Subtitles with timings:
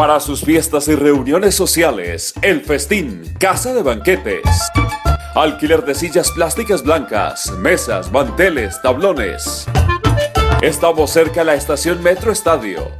[0.00, 4.40] Para sus fiestas y reuniones sociales, El Festín, Casa de Banquetes.
[5.34, 9.66] Alquiler de sillas plásticas blancas, mesas, manteles, tablones.
[10.62, 12.90] Estamos cerca a la estación Metro Estadio.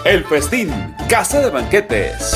[0.05, 2.35] El Festín, Casa de Banquetes.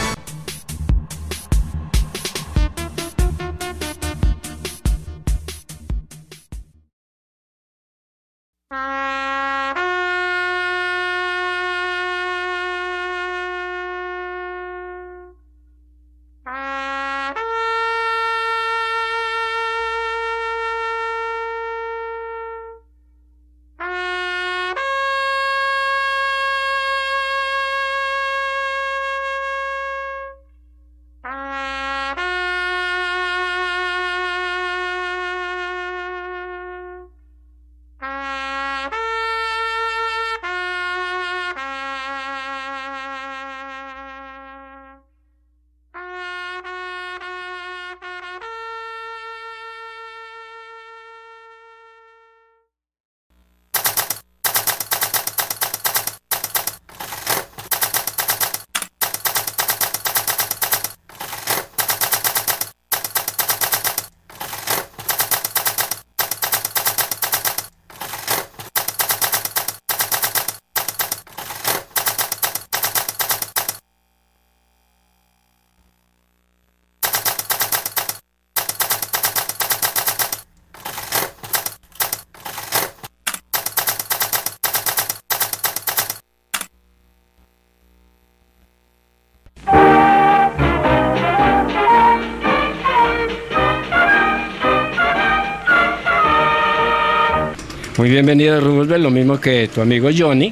[98.01, 100.51] Muy bienvenido Roosevelt, lo mismo que tu amigo Johnny,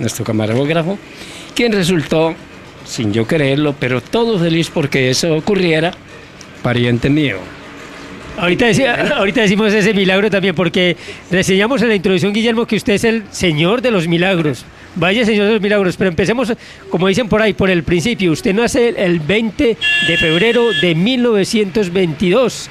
[0.00, 0.98] nuestro camarógrafo,
[1.56, 2.34] quien resultó,
[2.84, 5.94] sin yo creerlo, pero todo feliz porque eso ocurriera,
[6.62, 7.38] pariente mío.
[8.36, 10.94] Ahorita, decía- decimos ese milagro también, porque
[11.30, 14.66] reseñamos en la introducción, Guillermo, que usted es el señor de los milagros.
[14.94, 16.52] Vaya señor de los milagros, pero empecemos,
[16.90, 18.30] como dicen por ahí, por el principio.
[18.30, 22.68] Usted nace el 20 de febrero de 1922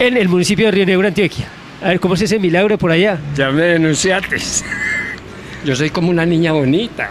[0.00, 1.46] en el municipio de Río Negro, Antioquia.
[1.82, 3.18] A ver, ¿cómo es ese milagro por allá?
[3.34, 4.36] Ya me denunciaste.
[5.64, 7.10] Yo soy como una niña bonita,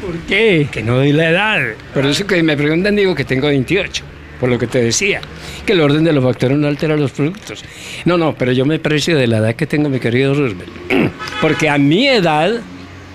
[0.00, 0.68] ¿Por qué?
[0.70, 1.60] que no doy la edad.
[1.92, 4.02] Por eso que me preguntan digo que tengo 28,
[4.38, 5.20] por lo que te decía,
[5.66, 7.62] que el orden de los factores no altera los productos.
[8.06, 10.70] No, no, pero yo me precio de la edad que tengo, mi querido Roosevelt.
[11.40, 12.52] Porque a mi edad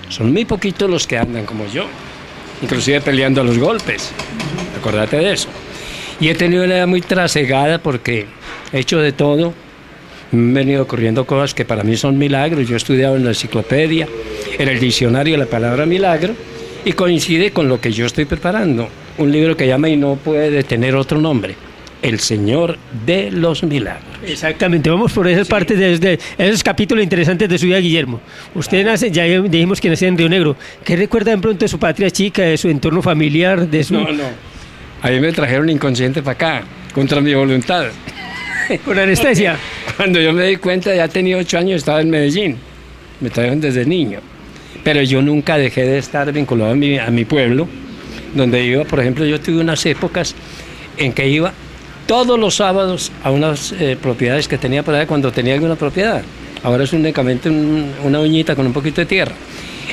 [0.09, 1.87] son muy poquitos los que andan como yo,
[2.61, 4.11] inclusive peleando a los golpes.
[4.77, 5.49] Acordate de eso.
[6.19, 8.27] Y he tenido una edad muy trasegada porque
[8.71, 9.53] he hecho de todo.
[10.31, 12.67] Han venido ocurriendo cosas que para mí son milagros.
[12.67, 14.07] Yo he estudiado en la enciclopedia,
[14.57, 16.33] en el diccionario la palabra milagro,
[16.83, 18.89] y coincide con lo que yo estoy preparando.
[19.17, 21.55] Un libro que llama y no puede tener otro nombre.
[22.01, 24.03] El Señor de los Milagros.
[24.23, 28.19] Exactamente, vamos por esas partes de, de esos capítulos interesantes de su vida, Guillermo.
[28.53, 30.55] Usted nace, ya dijimos que nació en Río Negro.
[30.83, 33.95] ¿Qué recuerda de pronto de su patria chica, de su entorno familiar, de su...
[33.95, 34.23] No, no.
[35.01, 36.63] A mí me trajeron inconsciente para acá,
[36.93, 37.85] contra mi voluntad.
[38.85, 39.57] con anestesia?
[39.97, 42.57] Cuando yo me di cuenta, ya tenía ocho años, estaba en Medellín.
[43.21, 44.19] Me trajeron desde niño.
[44.83, 47.67] Pero yo nunca dejé de estar vinculado a mi, pueblo,
[48.35, 50.35] donde iba, por ejemplo, yo tuve unas épocas
[50.97, 51.51] en que iba
[52.05, 56.21] todos los sábados a unas eh, propiedades que tenía por allá cuando tenía alguna propiedad.
[56.61, 59.33] Ahora es únicamente un- una uñita con un poquito de tierra.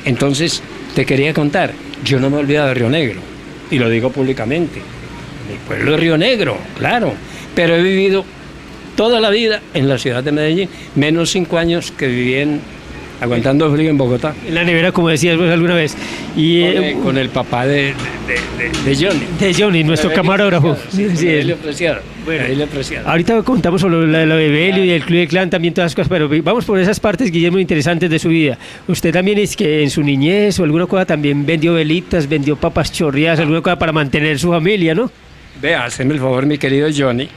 [0.05, 0.63] Entonces,
[0.95, 1.73] te quería contar,
[2.05, 3.21] yo no me he olvidado de Río Negro,
[3.71, 4.81] y lo digo públicamente.
[5.51, 7.15] Mi pueblo es Río Negro, claro,
[7.55, 8.25] pero he vivido
[8.97, 12.61] toda la vida en la ciudad de Medellín, menos cinco años que viví en,
[13.21, 14.35] aguantando frío en Bogotá.
[14.47, 15.97] En la nevera, como decías vos alguna vez.
[16.37, 17.95] Y, Con, eh, el, con el papá de, de,
[18.59, 19.21] de- de Johnny.
[19.39, 20.75] de Johnny, nuestro camarógrafo.
[20.75, 21.55] Preciado, Sí, él.
[21.57, 22.01] Preciado.
[22.25, 22.45] Bueno.
[22.45, 23.09] Evelio Preciado.
[23.09, 25.95] Ahorita contamos sobre lo, lo de Belio y el Club de Clan, también todas las
[25.97, 28.57] cosas, pero vamos por esas partes, Guillermo, interesantes de su vida.
[28.89, 32.93] Usted también es que en su niñez o alguna cosa también vendió velitas, vendió papas
[32.93, 35.11] chorreadas, alguna cosa para mantener su familia, ¿no?
[35.61, 37.29] Vea, hazme el favor, mi querido Johnny.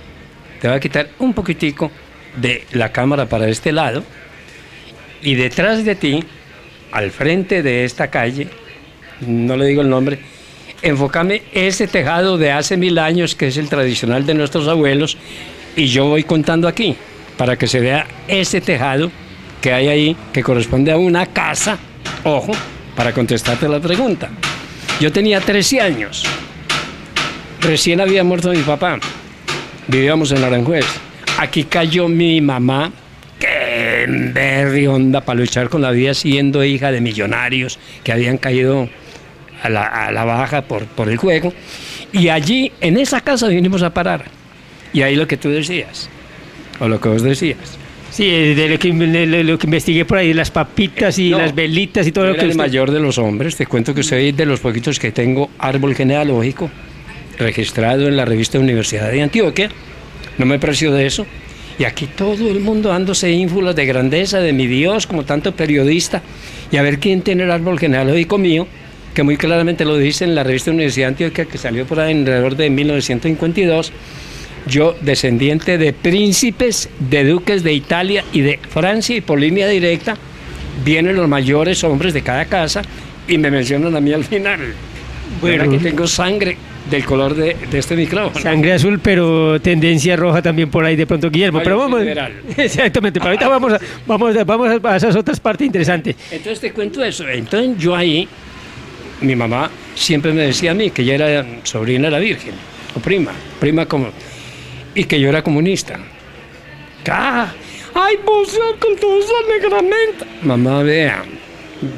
[0.66, 1.92] Te voy a quitar un poquitico
[2.38, 4.04] de la cámara para este lado.
[5.22, 6.24] Y detrás de ti,
[6.92, 8.48] al frente de esta calle,
[9.28, 10.18] no le digo el nombre,
[10.82, 15.20] enfócame ese tejado de hace mil años, que es el tradicional de nuestros abuelos,
[15.76, 16.96] y yo voy contando aquí,
[17.38, 19.12] para que se vea ese tejado
[19.62, 21.78] que hay ahí, que corresponde a una casa.
[22.24, 22.54] Ojo,
[22.96, 24.32] para contestarte la pregunta.
[25.00, 26.26] Yo tenía 13 años.
[27.62, 29.00] Recién había muerto mi papá.
[29.88, 30.86] Vivíamos en Aranjuez.
[31.38, 32.92] Aquí cayó mi mamá,
[33.40, 38.90] que berri onda para luchar con la vida siendo hija de millonarios que habían caído
[39.62, 41.54] a la, a la baja por, por el juego.
[42.14, 44.26] Y allí, en esa casa, vinimos a parar.
[44.94, 46.10] Y ahí lo que tú decías,
[46.80, 47.78] o lo que vos decías.
[48.12, 51.40] Sí, eh, de lo que, de lo- que investigué por ahí, las papitas y No,
[51.40, 53.58] las velitas y todo lo que el usted- mayor de los hombres.
[53.58, 56.72] Te cuento que soy de los poquitos que tengo árbol genealógico
[57.38, 59.70] registrado en la revista Universidad de Antioquia.
[60.38, 61.26] No me precio de eso.
[61.78, 66.22] Y aquí todo el mundo dándose ínfulas de grandeza de mi Dios, como tanto periodista.
[66.72, 68.68] Y a ver quién tiene el árbol genealógico mío,
[69.14, 72.14] que muy claramente lo dice en la revista Universidad de Antioquia, que salió por ahí
[72.14, 73.92] alrededor de 1952.
[74.68, 80.18] Yo, descendiente de príncipes, de duques de Italia y de Francia, y por línea directa,
[80.84, 82.82] vienen los mayores hombres de cada casa
[83.28, 84.60] y me mencionan a mí al final.
[85.42, 85.76] Bueno, Bueno.
[85.76, 86.58] aquí tengo sangre
[86.90, 88.40] del color de, de este micrófono.
[88.42, 91.62] Sangre azul, pero tendencia roja también por ahí de pronto, Guillermo.
[91.64, 92.00] Pero vamos.
[92.00, 92.34] liberal.
[92.58, 96.16] Exactamente, pero ahorita vamos a, vamos, a- vamos a esas otras partes interesantes.
[96.32, 97.28] Entonces te cuento eso.
[97.28, 98.28] Entonces yo ahí,
[99.22, 102.54] mi mamá siempre me decía a mí que ella era sobrina de la Virgen,
[102.96, 104.10] o prima, prima como,
[104.94, 106.00] y que yo era comunista.
[107.10, 107.52] ¡Ah!
[107.94, 110.26] ¡Ay, vos con toda esa negramenta!
[110.42, 111.24] Mamá, vea,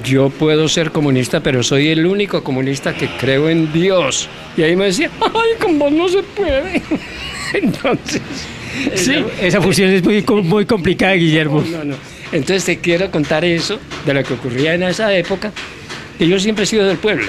[0.03, 4.29] yo puedo ser comunista, pero soy el único comunista que creo en Dios.
[4.55, 6.81] Y ahí me decía, ¡ay, con vos no se puede!
[7.53, 8.21] Entonces,
[8.95, 11.63] sí, Esa fusión es muy, muy complicada, Guillermo.
[11.71, 11.95] no, no.
[12.31, 15.53] Entonces te quiero contar eso, de lo que ocurría en esa época,
[16.17, 17.27] que yo siempre he sido del pueblo.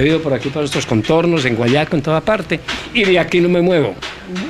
[0.00, 2.58] He ido por aquí, por estos contornos, en Guayaco, en toda parte,
[2.94, 3.94] y de aquí no me muevo.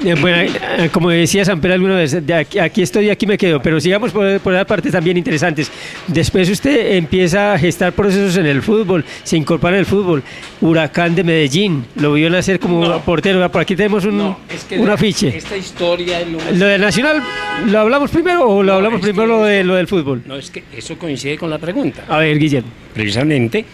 [0.04, 3.36] Eh, Bueno, eh, como decía Samper alguna vez, de aquí, aquí estoy y aquí me
[3.38, 5.70] quedo, pero sigamos por, por esas partes también interesantes.
[6.06, 10.22] Después usted empieza a gestar procesos en el fútbol, se incorpora en el fútbol.
[10.60, 13.00] Huracán de Medellín, lo vio nacer como No.
[13.00, 13.50] portero.
[13.50, 15.36] Por aquí tenemos un, es que un de- afiche.
[15.36, 17.22] Esta historia lo ¿Lo del Nacional
[17.66, 20.22] lo hablamos primero o lo hablamos es primero que- lo, de, lo del fútbol?
[20.26, 22.04] No, es que eso coincide con la pregunta.
[22.08, 22.68] A ver, Guillermo.
[22.92, 23.64] Precisamente,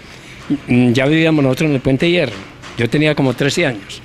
[0.69, 2.33] ya vivíamos nosotros en el Puente Hierro.
[2.79, 4.01] Yo tenía como 13 años.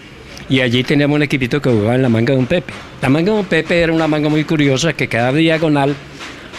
[0.49, 2.73] Y allí teníamos un equipito que jugaba en la manga de un Pepe.
[3.01, 5.95] La manga de un Pepe era una manga muy curiosa que quedaba diagonal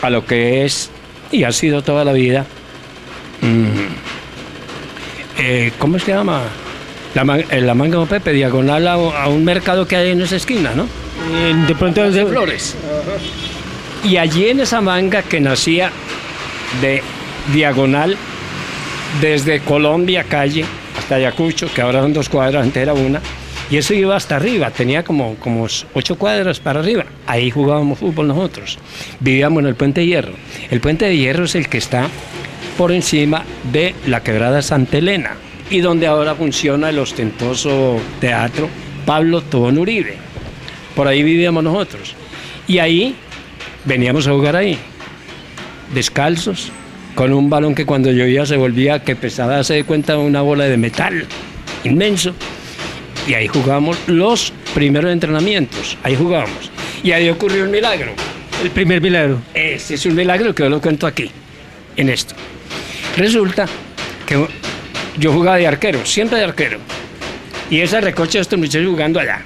[0.01, 0.91] a lo que es
[1.31, 2.47] y ha sido toda la vida.
[3.41, 3.67] mm,
[5.39, 6.43] eh, ¿Cómo se llama?
[7.15, 10.11] La, man- eh, la manga de un Pepe, diagonal a, a un mercado que hay
[10.11, 10.85] en esa esquina, ¿no?
[10.85, 12.11] Eh, de pronto...
[12.11, 12.75] de flores.
[14.05, 15.91] Y allí en esa manga que nacía
[16.81, 17.03] de
[17.53, 18.17] diagonal
[19.21, 20.65] desde Colombia calle
[20.99, 23.21] hasta Ayacucho, que ahora son dos cuadras, antes era una,
[23.71, 27.07] y eso iba hasta arriba, tenía como, como ocho cuadras para arriba.
[27.27, 28.79] Ahí jugábamos fútbol nosotros.
[29.21, 30.35] Vivíamos en el Puente de Hierro.
[30.71, 32.09] El Puente de Hierro es el que está
[32.77, 35.37] por encima de la quebrada Santa Elena
[35.71, 38.69] y donde ahora funciona el ostentoso teatro
[39.07, 40.17] Pablo Tobón Uribe.
[40.95, 42.15] Por ahí vivíamos nosotros.
[42.69, 43.15] Y ahí
[43.87, 44.79] veníamos a jugar ahí,
[45.95, 46.71] descalzos,
[47.15, 50.65] con un balón que cuando llovía se volvía, que pesaba, se de cuenta, una bola
[50.65, 51.27] de metal
[51.85, 52.35] inmenso.
[53.27, 56.71] Y ahí jugábamos los primeros entrenamientos, ahí jugábamos.
[57.03, 58.13] Y ahí ocurrió un milagro.
[58.63, 59.41] El primer milagro.
[59.55, 61.31] Este es un milagro que yo lo cuento aquí,
[61.97, 62.35] en esto.
[63.17, 63.67] Resulta
[64.27, 64.47] que
[65.19, 66.79] yo jugaba de arquero, siempre de arquero.
[67.71, 69.43] Y esa recocha de estos muchachos jugando allá.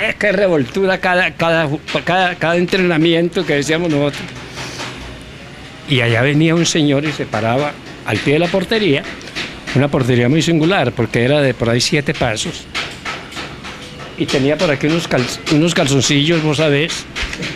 [0.00, 1.68] Es que revoltura cada, cada,
[2.04, 4.22] cada, cada entrenamiento que decíamos nosotros.
[5.88, 7.72] Y allá venía un señor y se paraba
[8.06, 9.02] al pie de la portería,
[9.74, 12.64] una portería muy singular, porque era de por ahí siete pasos.
[14.18, 15.08] Y tenía por aquí unos,
[15.52, 17.04] unos calzoncillos, vos sabés,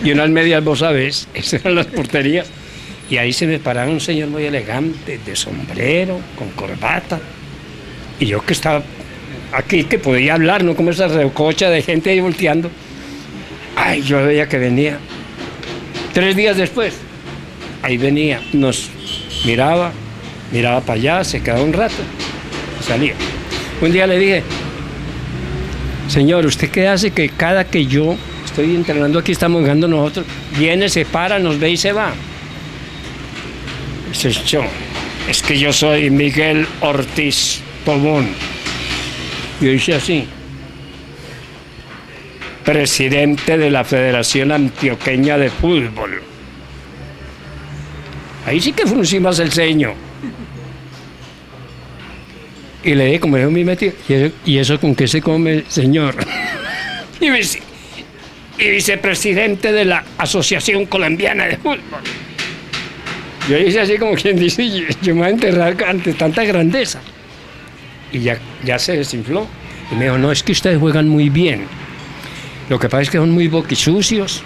[0.03, 2.49] y unas medias, vos sabés, esas eran las porterías.
[3.09, 7.21] Y ahí se me paraba un señor muy elegante, de sombrero, con corbata.
[8.19, 8.83] Y yo que estaba
[9.53, 12.71] aquí, que podía hablar, no como esa recocha de gente ahí volteando.
[13.77, 14.99] Ay, yo veía que venía.
[16.13, 16.95] Tres días después,
[17.83, 18.89] ahí venía, nos
[19.45, 19.93] miraba,
[20.53, 21.95] miraba para allá, se quedaba un rato,
[22.87, 23.15] salía.
[23.81, 24.43] Un día le dije,
[26.09, 30.27] señor, ¿usted qué hace que cada que yo estoy entrenando aquí, estamos jugando nosotros,
[30.59, 32.13] viene, se para, nos ve y se va?
[34.11, 34.63] Dice, yo,
[35.29, 38.29] es que yo soy Miguel Ortiz Pomón.
[39.61, 40.27] Yo hice así
[42.67, 46.26] presidente de la Federación Antioqueña de Fútbol.
[48.47, 49.93] Ahí sí que fruncimos el ceño.
[52.85, 53.91] Y le dije, como yo me metí,
[54.45, 56.15] ¿y eso, con qué se come, señor?
[57.21, 61.81] y vicepresidente de la Asociación Colombiana de Fútbol.
[63.49, 64.69] Yo hice así como quien dice,
[65.03, 67.01] yo me voy a enterrar ante tanta grandeza.
[68.13, 69.47] Y ya, ya se desinfló.
[69.91, 71.65] Y me dijo, no, es que ustedes juegan muy bien.
[72.69, 74.43] Lo que pasa es que son muy boquisucios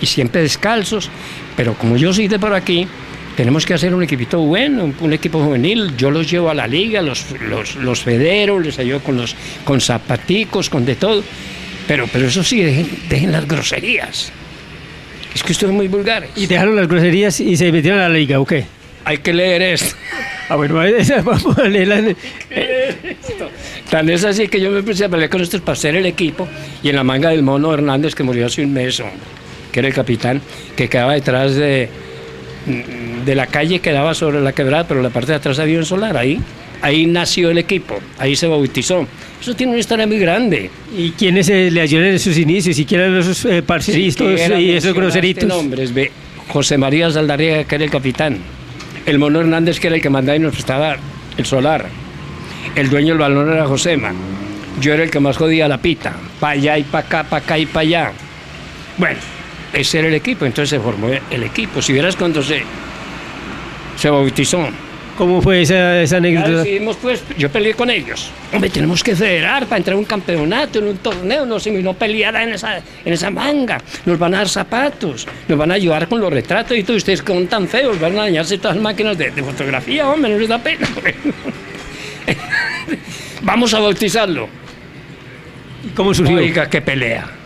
[0.00, 1.10] y siempre descalzos,
[1.56, 2.86] pero como yo soy de por aquí,
[3.36, 5.96] tenemos que hacer un equipito bueno, un equipo juvenil.
[5.96, 9.80] Yo los llevo a la liga, los, los, los federo, les ayudo con, los, con
[9.80, 11.22] zapaticos, con de todo.
[11.88, 14.32] Pero, pero eso sí, dejen, las groserías.
[15.34, 16.26] Es que esto es muy vulgar.
[16.36, 18.66] ¿Y dejaron las groserías y se metieron a la liga o qué?
[19.04, 19.96] Hay que leer esto.
[20.46, 20.74] Ah, bueno,
[21.24, 22.14] vamos a leer
[23.88, 26.46] Tan es así que yo me empecé a pelear con estos para hacer el equipo
[26.82, 29.02] y en la manga del mono Hernández que murió hace un mes,
[29.72, 30.42] que era el capitán,
[30.76, 31.88] que quedaba detrás de,
[32.66, 35.84] de la calle que daba sobre la quebrada, pero la parte de atrás había un
[35.84, 36.16] solar.
[36.16, 36.40] Ahí,
[36.82, 39.06] ahí nació el equipo, ahí se bautizó.
[39.40, 40.70] Eso tiene una historia muy grande.
[40.96, 42.78] ¿Y quiénes le ayudaron en sus inicios?
[42.78, 45.48] ¿Y quiénes eran esos eh, parceristas y esos groseritos?
[45.48, 46.10] nombres, ve.
[46.48, 48.38] José María Saldarriaga, que era el capitán.
[49.06, 50.96] El Mono Hernández, que era el que mandaba y nos prestaba
[51.36, 51.86] el solar.
[52.74, 54.12] El dueño del balón era Josema.
[54.80, 56.14] Yo era el que más jodía la pita.
[56.40, 58.12] Pa' allá y pa' acá, pa' acá y pa' allá.
[58.96, 59.18] Bueno,
[59.74, 61.82] ese era el equipo, entonces se formó el equipo.
[61.82, 62.62] Si vieras cuando se,
[63.96, 64.68] se bautizó.
[65.16, 66.64] ¿Cómo fue esa, esa anécdota?
[67.00, 68.32] pues, yo peleé con ellos.
[68.52, 71.94] Hombre, tenemos que federar para entrar a un campeonato, en un torneo, no sé, no
[71.94, 73.80] pelear en esa, en esa manga.
[74.06, 76.96] Nos van a dar zapatos, nos van a ayudar con los retratos y todo.
[76.96, 80.48] Ustedes son tan feos, van a dañarse todas las máquinas de, fotografía, hombre, no les
[80.48, 80.88] da pena.
[83.42, 84.48] Vamos a bautizarlo.
[85.94, 86.38] ¿Cómo surgió?
[86.38, 87.43] Oiga, qué pelea.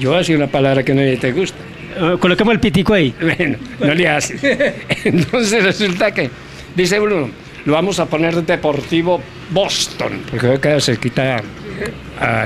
[0.00, 1.58] Yo voy a decir una palabra que no te gusta.
[2.00, 3.14] Uh, coloquemos el pitico ahí.
[3.20, 4.74] Bueno, no le hace.
[5.04, 6.30] Entonces resulta que,
[6.74, 7.28] dice Bruno,
[7.66, 11.42] lo vamos a poner Deportivo Boston, porque queda cerquita
[12.18, 12.42] a,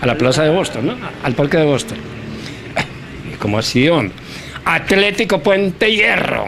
[0.00, 0.96] a, la plaza de Boston, ¿no?
[1.24, 1.98] Al parque de Boston.
[3.32, 4.14] Y como así, hombre.
[4.64, 6.46] Atlético Puente Hierro.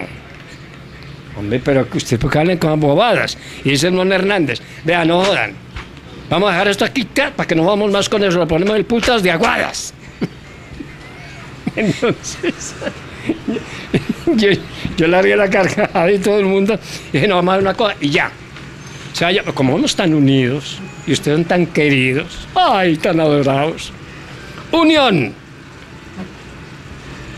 [1.36, 3.36] Hombre, pero que usted porque hablen con bobadas.
[3.64, 5.54] Y dice el Hernández, vean, no jodan.
[6.30, 8.38] Vamos a dejar esto aquí para que no vamos más con eso.
[8.38, 9.92] Lo ponemos el putas de aguadas.
[11.76, 12.74] Entonces,
[14.26, 14.48] yo,
[14.96, 16.78] yo largué la cargada y todo el mundo,
[17.12, 18.30] dije, no, vamos a una cosa, y ya.
[19.12, 23.92] O sea, como vamos tan unidos y ustedes son tan queridos, ay, tan adorados.
[24.72, 25.32] Unión.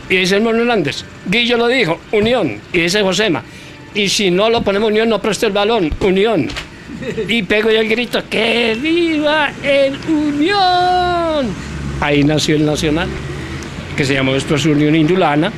[0.08, 2.60] Y dice el Mono Hernández, Guillo lo dijo, unión.
[2.72, 3.42] Y dice Josema,
[3.94, 6.48] y si no lo ponemos unión, no presto el balón, unión.
[7.28, 11.54] Y pego yo el grito, ¡que viva el unión!
[12.00, 13.08] Ahí nació el Nacional
[13.96, 15.50] que se llamó después Unión Indulana,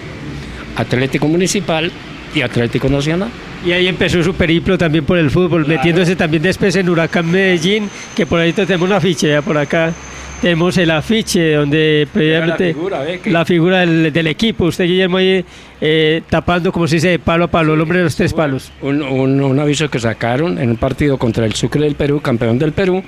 [0.76, 1.90] Atlético Municipal
[2.34, 3.28] y Atlético Nacional.
[3.64, 7.90] Y ahí empezó su periplo también por el fútbol, metiéndose también después en Huracán Medellín,
[8.14, 9.92] que por ahí tenemos una afiche, ya por acá
[10.40, 12.76] tenemos el afiche donde previamente
[13.24, 15.44] la figura, del, equipo, usted Guillermo ahí
[15.80, 18.70] eh, tapando como se dice palo a palo, el hombre de los tres palos.
[18.80, 22.70] Un, un, aviso que sacaron en un partido contra el Sucre del Perú, campeón del
[22.70, 23.02] Perú,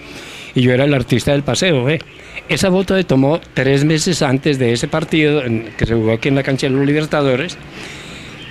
[0.54, 2.00] y yo era el artista del paseo, ¿eh?
[2.48, 5.42] Esa foto se tomó tres meses antes de ese partido
[5.76, 7.56] que se jugó aquí en la cancha de los Libertadores,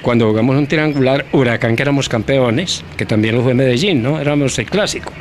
[0.02, 4.20] cuando jugamos un triangular, Huracán, que éramos campeones, que también lo fue Medellín, ¿no?
[4.20, 5.12] Éramos el clásico,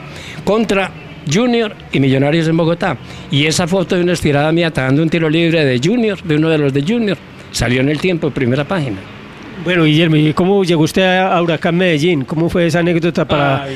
[0.44, 0.92] contra
[1.32, 2.97] Junior y Millonarios en Bogotá.
[3.30, 6.49] Y esa foto de una estirada mía dando un tiro libre de Junior, de uno
[6.49, 7.18] de los de Junior,
[7.50, 9.18] salió en el tiempo, primera página.
[9.65, 12.25] Bueno, Guillermo, ¿y cómo llegó usted a Huracán Medellín?
[12.25, 13.67] ¿Cómo fue esa anécdota para,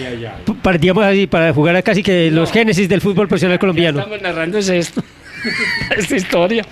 [0.63, 3.99] para así, para jugar a casi que los génesis del fútbol profesional colombiano?
[4.01, 5.03] Estamos narrando es esto,
[5.97, 6.65] esta historia.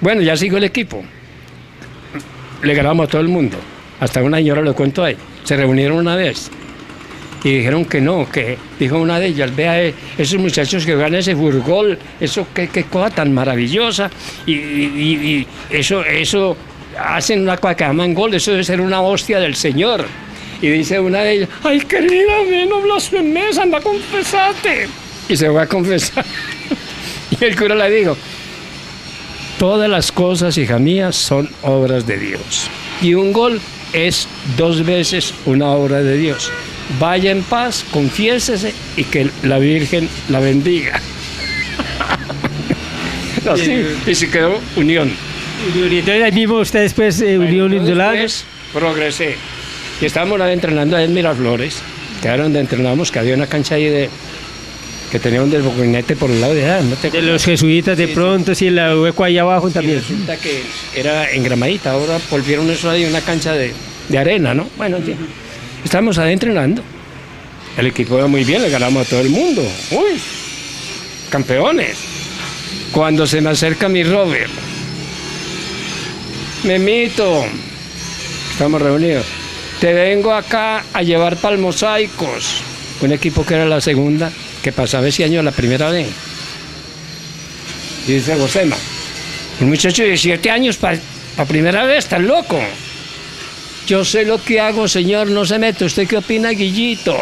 [0.00, 1.02] Bueno, ya sigo el equipo.
[2.62, 3.56] Le grabamos a todo el mundo.
[4.00, 5.16] Hasta una señora lo cuento ahí.
[5.42, 6.50] Se reunieron una vez
[7.42, 11.16] y dijeron que no, que dijo una de ellas, vea eh, esos muchachos que ganan
[11.16, 14.10] ese furgol, eso qué, qué cosa tan maravillosa,
[14.46, 16.56] y, y eso, eso
[16.98, 20.06] hacen una cosa que llaman gol, eso debe ser una hostia del Señor.
[20.60, 22.32] Y dice una de ellas, ay querida,
[22.68, 24.88] no blasfemes, anda a confesarte.
[25.28, 26.24] Y se va a confesar.
[27.40, 28.16] y el cura le dijo,
[29.58, 32.68] todas las cosas, hija mía, son obras de Dios.
[33.02, 33.60] Y un gol
[33.92, 36.50] es dos veces una obra de Dios.
[36.98, 41.00] Vaya en paz, confiésese y que la Virgen la bendiga.
[43.50, 45.12] Así, y se quedó unión.
[45.74, 48.12] Y entonces ahí mismo usted después eh, Bueno, Indolana.
[48.12, 49.36] después progresé.
[50.00, 51.76] Y estábamos entrenando ahí en Miraflores,
[52.20, 54.08] que era donde entrenábamos, que había una cancha ahí de
[55.10, 56.82] que tenía un desboquinete por el lado de allá.
[56.82, 59.98] ¿no te De los jesuitas de pronto, sí, el hueco ahí abajo Y también.
[60.00, 60.62] resulta que
[60.94, 63.72] era en Gramadita, ahora volvieron eso ahí una cancha de,
[64.08, 64.68] de arena, ¿no?
[64.76, 65.16] Bueno, en fin.
[65.84, 66.82] estábamos ahí entrenando.
[67.78, 69.62] El equipo iba muy bien, le ganamos a todo el mundo.
[69.92, 70.20] ¡Uy!
[71.30, 71.96] Campeones.
[72.92, 74.50] Cuando se me acerca mi Robert,
[76.64, 77.44] Memito,
[78.50, 79.26] estamos reunidos.
[79.80, 82.62] Te vengo acá a llevar para mosaicos.
[83.02, 86.08] Un equipo que era la segunda, que pasaba ese año la primera vez.
[88.08, 88.76] Y dice Josema,
[89.60, 90.98] un muchacho de 17 años para
[91.46, 92.58] primera vez, está loco.
[93.86, 95.84] Yo sé lo que hago, señor, no se mete.
[95.84, 97.14] ¿Usted qué opina, Guillito?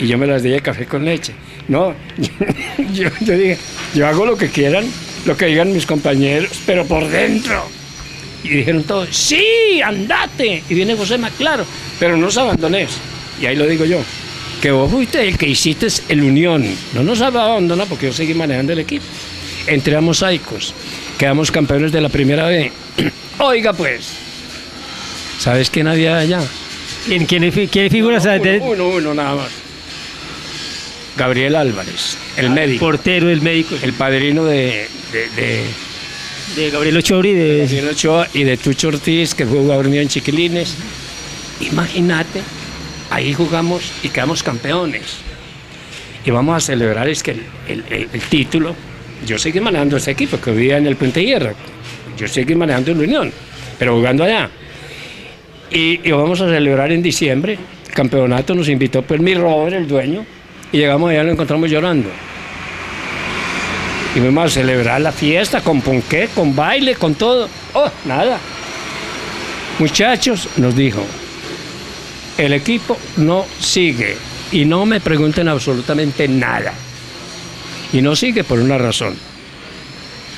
[0.00, 1.34] Y yo me las di de café con leche.
[1.68, 1.94] No,
[2.92, 3.58] yo, yo dije,
[3.94, 4.90] yo hago lo que quieran,
[5.24, 7.62] lo que digan mis compañeros, pero por dentro.
[8.42, 10.62] Y dijeron todos, sí, andate.
[10.68, 11.64] Y viene Josema, claro,
[11.98, 12.90] pero no os abandones.
[13.40, 13.98] Y ahí lo digo yo,
[14.62, 16.64] que vos fuiste el que hiciste el unión.
[16.94, 19.04] No nos abandonó porque yo seguí manejando el equipo.
[19.66, 20.74] Entré a mosaicos,
[21.18, 22.72] quedamos campeones de la primera vez.
[23.38, 24.08] Oiga pues,
[25.38, 26.40] ¿sabes quién había allá?
[27.06, 29.48] ¿Quién, quién, quién figuras uno, de- uno, uno nada más.
[31.20, 35.64] Gabriel Álvarez, el médico, portero, el médico, el padrino de, de, de
[36.56, 40.74] de Gabriel Ochori, de, Gabriel Ochoa y de Tucho Ortiz, que jugador mío en Chiquilines.
[41.60, 42.40] Imagínate,
[43.10, 45.18] ahí jugamos y quedamos campeones.
[46.24, 48.74] Y vamos a celebrar es que el, el- el- el título,
[49.26, 51.54] yo seguí manejando ese equipo que vivía en el Puente Hierro,
[52.16, 53.32] yo seguí manejando la Unión,
[53.78, 54.50] pero jugando allá.
[55.70, 59.86] Y, y vamos a celebrar en diciembre, el campeonato nos invitó pues mi Robert, el
[59.86, 60.24] dueño,
[60.72, 62.10] y llegamos allá y lo encontramos llorando.
[64.14, 67.48] Y fuimos a celebrar la fiesta con ponqué, con baile, con todo.
[67.74, 68.38] Oh, nada.
[69.78, 71.04] Muchachos, nos dijo,
[72.36, 74.16] el equipo no sigue
[74.52, 76.72] y no me pregunten absolutamente nada.
[77.92, 79.16] Y no sigue por una razón.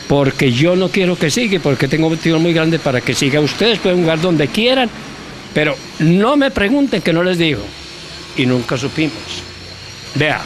[0.07, 3.41] Porque yo no quiero que siga, porque tengo un motivo muy grande para que siga.
[3.41, 4.91] Ustedes pueden jugar donde quieran,
[5.55, 7.63] pero no me pregunten que no les digo.
[8.37, 9.52] Y nunca supimos.
[10.15, 10.41] Vea,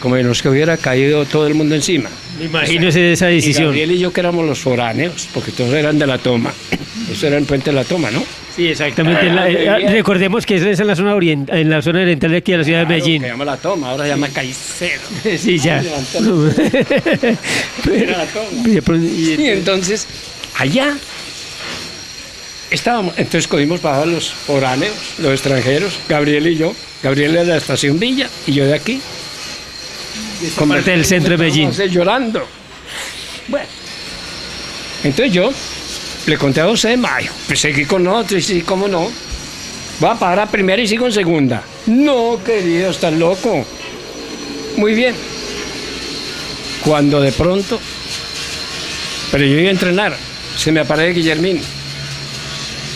[0.00, 2.08] como si nos que hubiera caído todo el mundo encima.
[2.42, 3.66] imagínese esa Y decisión.
[3.66, 6.52] Gabriel y yo que éramos los foráneos, porque todos eran de la toma.
[7.10, 8.22] Eso era el puente de la toma, ¿no?
[8.54, 9.26] Sí, exactamente.
[9.26, 12.30] En la- eh, recordemos que eso es en la zona orient- en la zona oriental
[12.30, 13.20] de aquí de la ciudad de Medellín.
[13.22, 15.02] Se llama la toma, ahora se llama Caicedo.
[15.38, 15.80] Sí, ya.
[17.92, 18.68] Era la toma.
[18.68, 20.06] Y entonces,
[20.58, 20.96] allá
[22.70, 26.74] estábamos, entonces cogimos para los foráneos, los extranjeros, Gabriel y yo.
[27.06, 29.00] Gabriel de la estación Villa y yo de aquí.
[30.56, 31.70] Con parte del centro de Medellín.
[31.70, 32.44] Llorando.
[33.46, 33.68] Bueno,
[35.04, 35.52] entonces yo
[36.26, 39.08] le conté a José Mayo, pues seguí con nosotros, y sí, cómo no.
[40.02, 41.62] Va a parar a primera y sigo en segunda.
[41.86, 43.64] No, querido, estás loco.
[44.76, 45.14] Muy bien.
[46.84, 47.78] Cuando de pronto,
[49.30, 50.16] pero yo iba a entrenar,
[50.56, 51.60] se me aparece Guillermín.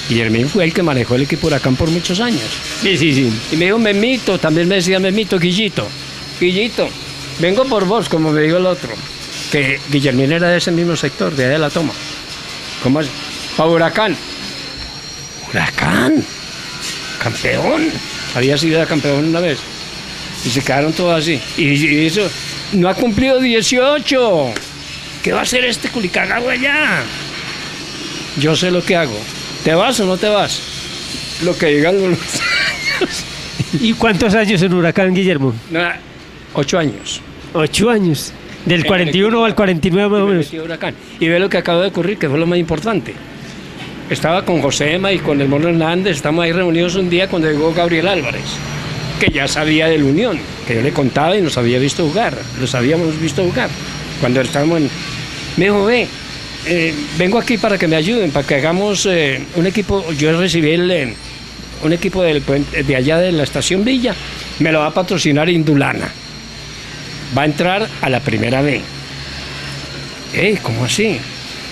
[0.09, 2.70] Guillermín fue el que manejó el equipo Huracán por muchos años.
[2.83, 3.33] Sí, sí, sí.
[3.53, 5.87] Y me dijo Memito, también me decía Memito, Guillito.
[6.41, 6.89] Guillito,
[7.39, 8.91] vengo por vos, como me dijo el otro.
[9.53, 11.93] Que Guillermín era de ese mismo sector, de allá de la toma.
[12.83, 13.09] ¿Cómo es?
[13.57, 14.17] Para Huracán.
[15.49, 16.25] Huracán.
[17.23, 17.91] Campeón.
[18.35, 19.59] Había sido campeón una vez.
[20.45, 21.39] Y se quedaron todos así.
[21.59, 22.31] Y, y eso,
[22.73, 24.55] no ha cumplido 18.
[25.23, 27.03] ¿Qué va a hacer este culicagado allá?
[28.39, 29.19] Yo sé lo que hago.
[29.65, 30.63] ¿Te vas o no te vas?
[31.43, 32.19] Lo que digan los...
[33.81, 35.55] ¿Y cuántos años en Huracán, Guillermo?
[36.55, 37.21] Ocho años.
[37.55, 38.33] Ocho años.
[38.65, 40.53] Del 41 al 49 más o menos.
[40.53, 40.95] Huracán.
[41.19, 43.15] Y ve lo que acaba de ocurrir, que fue lo más importante.
[44.11, 47.73] Estaba con Josema y con el Mono Hernández, estamos ahí reunidos un día cuando llegó
[47.73, 48.43] Gabriel Álvarez,
[49.21, 52.37] que ya sabía de la Unión, que yo le contaba y nos había visto jugar,
[52.61, 53.71] los habíamos visto jugar.
[54.21, 54.91] Cuando estábamos en...
[55.57, 56.09] Me dijo, ve,
[56.67, 60.73] eh, vengo aquí para que me ayuden, para que hagamos eh, un equipo, yo recibí
[60.73, 61.15] el, eh,
[61.83, 64.15] un equipo de allá de la estación Villa,
[64.59, 66.11] me lo va a patrocinar Indulana.
[67.37, 68.81] Va a entrar a la primera B.
[70.35, 71.19] ¡Ey, cómo así!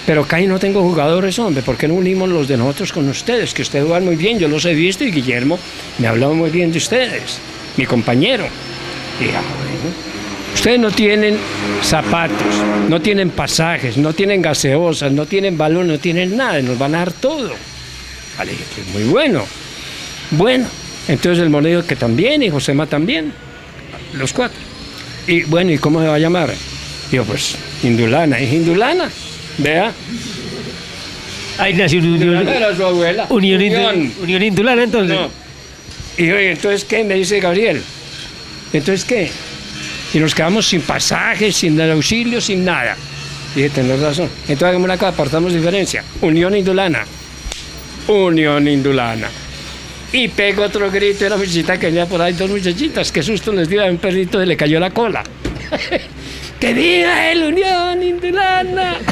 [0.06, 3.52] Pero acá no tengo jugadores, hombre, ¿por qué no unimos los de nosotros con ustedes?
[3.52, 5.58] Que ustedes juegan muy bien, yo los he visto y Guillermo
[5.98, 7.38] me ha hablado muy bien de ustedes,
[7.76, 8.46] mi compañero.
[9.20, 9.94] Y ah, bueno,
[10.54, 11.36] ustedes no tienen
[11.82, 12.54] zapatos,
[12.88, 16.98] no tienen pasajes, no tienen gaseosas, no tienen balón, no tienen nada, nos van a
[17.00, 17.52] dar todo.
[18.38, 19.44] Ale, pues muy bueno.
[20.30, 20.66] Bueno,
[21.08, 23.32] entonces el mono dijo que también y Josema también.
[24.14, 24.58] Los cuatro.
[25.26, 26.52] Y bueno, ¿y cómo se va a llamar?
[27.10, 28.38] Digo, pues Indulana.
[28.38, 29.10] ¿Es Indulana?
[29.58, 29.92] Vea.
[31.58, 33.26] Ahí nació Indulana era su abuela.
[33.30, 34.12] unión, Unión.
[34.22, 35.16] unión indulana, entonces.
[35.18, 35.28] No.
[36.16, 37.04] Y ¿y entonces qué?
[37.04, 37.82] Me dice Gabriel.
[38.72, 39.30] ¿Entonces qué?
[40.14, 42.96] Y nos quedamos sin pasajes, sin auxilio, sin nada.
[43.54, 44.28] Dije, tenés razón.
[44.42, 46.04] Entonces hagamos una cosa, apartamos diferencia.
[46.20, 47.04] Unión Indulana.
[48.06, 49.28] Unión Indulana.
[50.12, 53.12] Y pego otro grito de la muchachita que venía por ahí, dos muchachitas.
[53.12, 55.22] Qué susto les dio a un perrito y le cayó la cola.
[56.60, 58.96] ¡Que viva el Unión Indulana!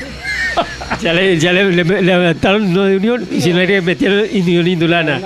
[1.03, 4.21] Ya le, ya le, le- le levantaron no de unión y si no le metieron
[4.33, 5.21] unión indulana.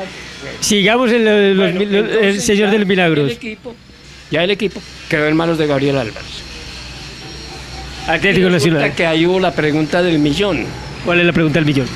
[0.58, 3.26] Sigamos el, el- los Bueno, mil- el señor ya de los milagros.
[3.30, 3.76] El equipo,
[4.32, 6.24] ya el equipo quedó en manos de Gabriel Álvarez.
[8.08, 8.92] Atlético Y Nacional.
[8.94, 10.64] que ahí hubo la pregunta del millón.
[11.04, 11.86] ¿Cuál es la pregunta del millón?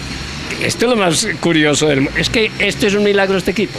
[0.62, 2.18] Esto es lo más curioso del mundo.
[2.18, 3.78] Es que esto es un milagro este equipo.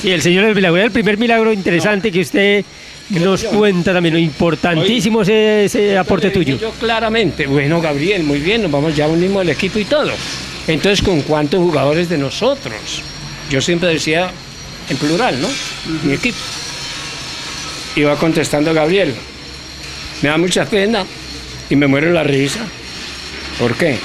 [0.00, 0.82] Sí, el señor del milagro.
[0.82, 2.64] El primer milagro interesante que usted
[3.10, 4.16] nos cuenta también.
[4.18, 6.58] Importantísimo ese, ese aporte tuyo.
[6.58, 10.10] Yo claramente, bueno Gabriel, muy bien, nos vamos ya unimos el equipo y todo.
[10.66, 13.02] Entonces, ¿con cuántos jugadores de nosotros?
[13.50, 14.30] Yo siempre decía
[14.88, 15.48] en plural, ¿no?
[16.04, 16.38] Mi equipo.
[17.96, 19.14] Iba contestando Gabriel.
[20.22, 21.04] Me da mucha pena
[21.68, 22.60] y me muero la risa.
[23.58, 23.98] ¿Por qué?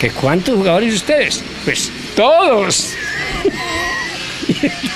[0.00, 1.42] ¿Que cuántos jugadores ustedes?
[1.64, 2.94] Pues todos.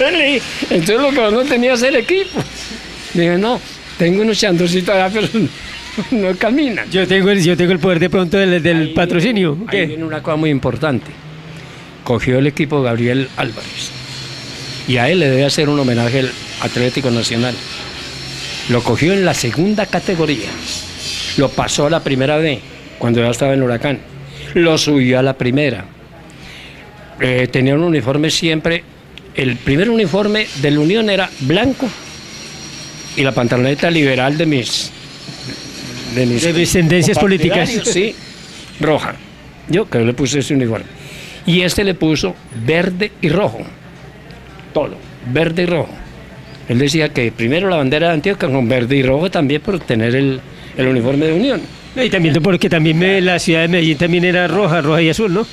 [0.70, 2.40] Entonces, lo que no tenía es el equipo.
[3.14, 3.60] Dije, no,
[3.98, 5.28] tengo unos chandorcitos allá, pero
[6.12, 6.90] no, caminan.
[6.90, 9.58] Yo tengo el, yo tengo el poder de pronto del, del Ahí- patrocinio.
[9.66, 9.86] Ahí ¿Qué?
[9.86, 11.10] viene una cosa muy importante.
[12.04, 13.90] Cogió el equipo Gabriel Álvarez.
[14.88, 17.54] Y a él le debe hacer un homenaje el Atlético Nacional.
[18.68, 20.48] Lo cogió en la segunda categoría.
[21.36, 22.60] Lo pasó a la primera B,
[22.98, 23.98] cuando ya estaba en huracán.
[24.54, 25.84] Lo subió a la primera.
[27.20, 28.84] Eh, tenía un uniforme siempre.
[29.34, 31.88] El primer uniforme de la Unión era blanco
[33.16, 34.90] y la pantaloneta liberal de mis.
[36.14, 37.70] De mis, De mis tendencias políticas.
[37.84, 38.14] Sí,
[38.80, 39.14] roja.
[39.68, 40.86] Yo que le puse ese uniforme.
[41.46, 42.34] Y este le puso
[42.66, 43.60] verde y rojo.
[44.74, 44.96] Todo,
[45.32, 45.94] verde y rojo.
[46.68, 50.14] Él decía que primero la bandera de Antioquia con verde y rojo también por tener
[50.14, 50.40] el,
[50.76, 51.60] el uniforme de Unión.
[51.94, 55.46] Y también porque también la ciudad de Medellín también era roja, roja y azul, ¿no?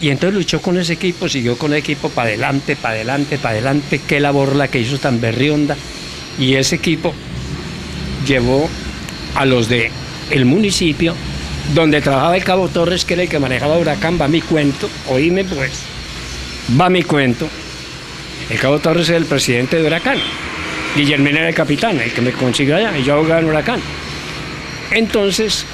[0.00, 3.50] Y entonces luchó con ese equipo, siguió con el equipo para adelante, para adelante, para
[3.50, 4.00] adelante.
[4.06, 5.76] Qué labor la que hizo tan berrionda.
[6.38, 7.12] Y ese equipo
[8.26, 8.68] llevó
[9.34, 9.90] a los de
[10.44, 11.14] municipio
[11.74, 15.44] donde trabajaba el Cabo Torres, que era el que manejaba Huracán, va mi cuento, oíme
[15.44, 15.82] pues,
[16.80, 17.48] va mi cuento.
[18.50, 20.18] El Cabo Torres era el presidente de Huracán,
[20.96, 23.80] Guillermín era el capitán, el que me consiguió allá, y yo jugaba en Huracán.
[24.90, 25.66] Entonces,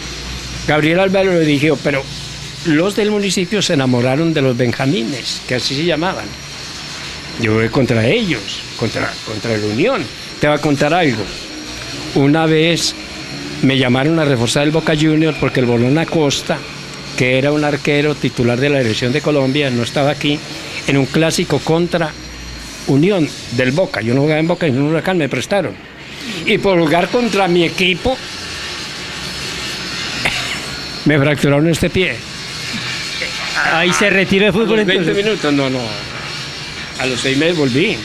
[0.67, 2.03] Gabriel Álvaro le dijo, pero
[2.67, 6.25] los del municipio se enamoraron de los benjamines, que así se llamaban.
[7.41, 8.41] Yo voy contra ellos,
[8.79, 10.03] contra, contra la Unión.
[10.41, 11.23] Te voy a contar algo.
[12.15, 12.95] Una vez
[13.63, 16.59] me llamaron a reforzar el Boca Junior porque el Bolón Acosta,
[17.19, 20.39] que era un arquero titular de la Dirección de Colombia, no estaba aquí,
[20.87, 22.11] en un clásico contra
[22.87, 24.01] Unión del Boca.
[24.01, 25.75] Yo no jugaba en Boca, en un huracán me prestaron.
[26.47, 28.17] Y por jugar contra mi equipo,
[31.05, 32.17] me fracturaron este pie.
[33.73, 35.25] Ahí se retiró A fútbol los 20 entonces.
[35.25, 35.81] minutos, no, no.
[36.99, 37.97] A los seis meses volví.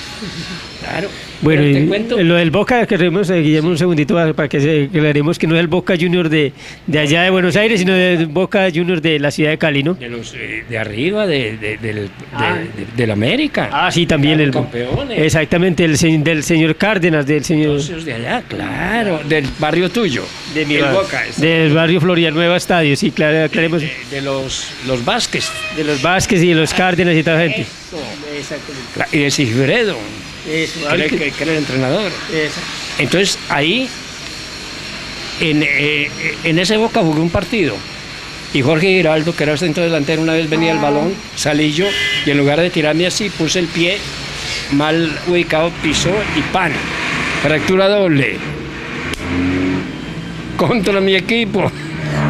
[0.82, 1.10] Claro.
[1.42, 2.18] Bueno, te cuento.
[2.22, 5.62] lo del Boca, queremos, eh, Guillermo, un segundito para que se- aclaremos que no es
[5.62, 6.52] el Boca Junior de,
[6.86, 9.94] de allá de Buenos Aires, sino del Boca Junior de la ciudad de Cali, ¿no?
[9.94, 12.58] De los eh, de arriba, de, de, del- de- Ah.
[12.58, 13.70] de- del América.
[13.72, 15.18] Ah, sí, también el campeones.
[15.18, 19.22] Exactamente, el del señor Cárdenas, del señor de allá, claro.
[19.28, 20.24] Del barrio tuyo.
[20.54, 21.24] de mi barrio, Boca.
[21.38, 25.50] del barrio Florida Nueva Estadio, sí, claro, aclaremos de, los, los Vázquez.
[25.78, 27.66] de los Vázquez y de los Cárdenas y toda la gente.
[29.12, 29.98] Y de Sigfredo,
[30.50, 32.12] Eso, que, era el- que- que era el entrenador.
[32.98, 33.88] Entonces ahí,
[35.40, 36.10] en, eh,
[36.44, 37.76] en ese Boca jugué un partido.
[38.54, 41.86] Y Jorge Giraldo, que era el centro delantero, una vez venía el balón, salí yo,
[42.26, 43.98] y en lugar de tirarme así, puse el pie
[44.72, 46.72] mal ubicado, pisó y pan.
[47.44, 48.38] Fractura doble.
[50.58, 51.72] Contra mi equipo,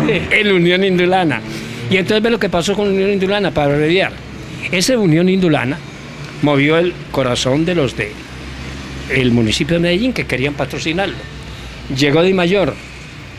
[0.32, 1.42] el Unión Indulana.
[1.90, 4.12] Y entonces ve lo que pasó con Unión Indulana, para abreviar.
[4.72, 5.80] Ese Unión Indulana
[6.42, 8.14] movió el corazón de los de
[9.10, 11.16] el municipio de Medellín que querían patrocinarlo.
[11.96, 12.76] Llegó Di Mayor,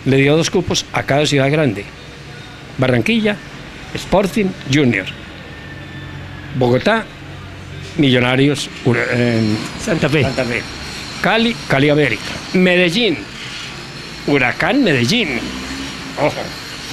[0.04, 1.84] le dio dos cupos a cada ciudad grande.
[2.78, 3.36] Barranquilla,
[3.94, 5.06] Sporting Junior.
[6.56, 7.04] Bogotá,
[7.96, 8.68] Millonarios,
[9.12, 9.40] eh,
[9.80, 10.22] Santa Fe.
[10.22, 10.62] Santa Fe.
[11.20, 12.32] Cali, Cali América.
[12.54, 13.18] Medellín,
[14.26, 15.38] Huracán Medellín.
[16.18, 16.42] Ojo,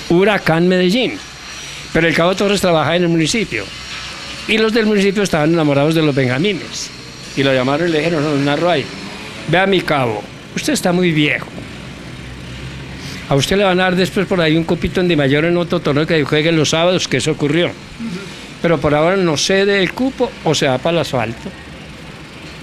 [0.09, 1.17] Huracán Medellín.
[1.93, 3.63] Pero el Cabo Torres trabajaba en el municipio.
[4.47, 6.89] Y los del municipio estaban enamorados de los benjamines.
[7.35, 8.83] Y lo llamaron y le dijeron, no, narro ahí,
[9.49, 10.23] vea mi cabo,
[10.55, 11.47] usted está muy viejo.
[13.29, 15.57] A usted le van a dar después por ahí un copito en Di Mayor en
[15.57, 17.69] otro torneo que juegue los sábados, que eso ocurrió.
[18.61, 21.49] Pero por ahora no cede el cupo o se va para el asfalto.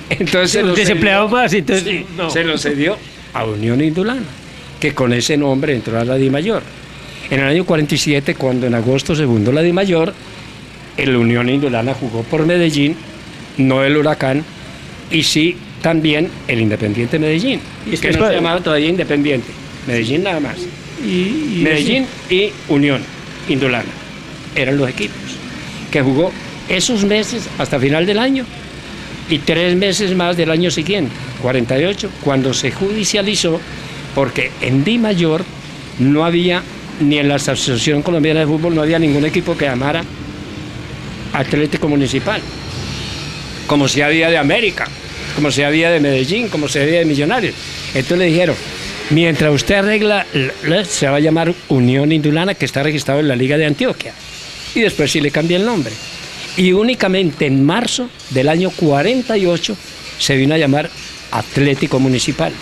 [0.09, 2.97] Entonces se lo desempleado más, entonces se lo cedió
[3.33, 4.23] a Unión Indulana,
[4.81, 6.62] que con ese nombre entró a la Di Mayor.
[7.31, 10.14] En el año 47, cuando en agosto se fundó la Di Mayor,
[10.97, 12.97] el Unión Indulana jugó por Medellín,
[13.57, 14.45] no el Huracán,
[15.11, 19.49] y sí también el Independiente Medellín, y que no se llamaba todavía Independiente.
[19.87, 20.57] Medellín nada más.
[21.05, 23.03] Y, Medellín y Unión
[23.49, 23.91] Indulana.
[24.55, 25.17] Eran los equipos
[25.91, 26.33] que jugó
[26.69, 28.47] esos meses hasta final del año
[29.29, 33.61] y tres meses más del año siguiente, 48, cuando se judicializó,
[34.15, 35.45] porque en Di Mayor
[35.99, 36.63] no había,
[37.01, 40.05] ni en la Asociación Colombiana de Fútbol, no había ningún equipo que llamara
[41.35, 42.40] Atlético Municipal,
[43.66, 44.87] como si había de América,
[45.35, 47.55] como si había de Medellín, como si había de Millonarios.
[47.94, 48.57] Entonces le dijeron,
[49.11, 50.27] Mientras usted arregla,
[50.88, 54.14] se va a llamar Unión Indulana, que está registrado en la Liga de Antioquia.
[54.75, 55.92] Y después sí le cambia el nombre.
[56.57, 59.77] Y únicamente en marzo del año 48
[60.18, 60.88] se vino a llamar
[61.33, 62.53] Atlético Municipal,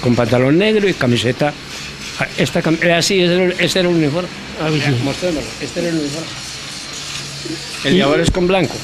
[0.00, 1.52] con pantalón negro y camiseta.
[2.18, 2.60] Ah, esta,
[2.96, 4.28] así, ese era el uniforme.
[4.60, 4.68] Ah,
[5.60, 6.43] este era el uniforme.
[7.84, 8.74] El ahora es con blanco.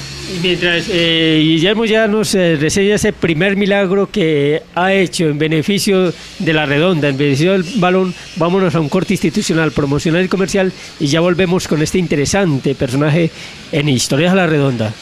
[0.42, 6.12] Mientras eh, Guillermo ya nos eh, reseña ese primer milagro que ha hecho en beneficio
[6.38, 10.73] de la redonda, en beneficio del balón, vámonos a un corte institucional, promocional y comercial
[11.01, 13.31] y ya volvemos con este interesante personaje
[13.73, 14.94] en Historias a la Redonda.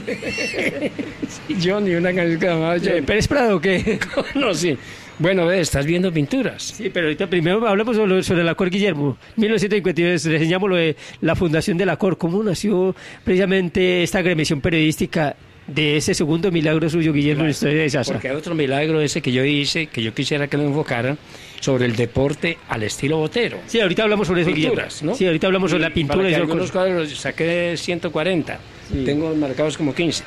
[1.63, 3.03] Johnny, una canción que llamaba Johnny.
[3.03, 3.99] ¿Pérez Prado o qué?
[4.35, 4.77] no, sí.
[5.19, 6.63] Bueno, estás viendo pinturas.
[6.63, 9.17] Sí, pero ahorita primero hablamos sobre, sobre la Cor Guillermo.
[9.37, 15.37] 1952 reseñamos lo de la fundación de la Cor, cómo nació precisamente esta agremiación periodística
[15.67, 18.05] de ese segundo milagro suyo, Guillermo, historia de.
[18.05, 21.17] Porque hay otro milagro ese que yo hice, que yo quisiera que me enfocaran,
[21.65, 23.59] sobre el deporte al estilo botero.
[23.67, 25.15] Sí, ahorita hablamos sobre eso, Pinturas, ¿no?
[25.15, 26.19] Sí, ahorita hablamos sobre la pintura.
[26.19, 28.59] Para que algunos cuadros saqué 140,
[29.07, 30.25] tengo marcados como 15.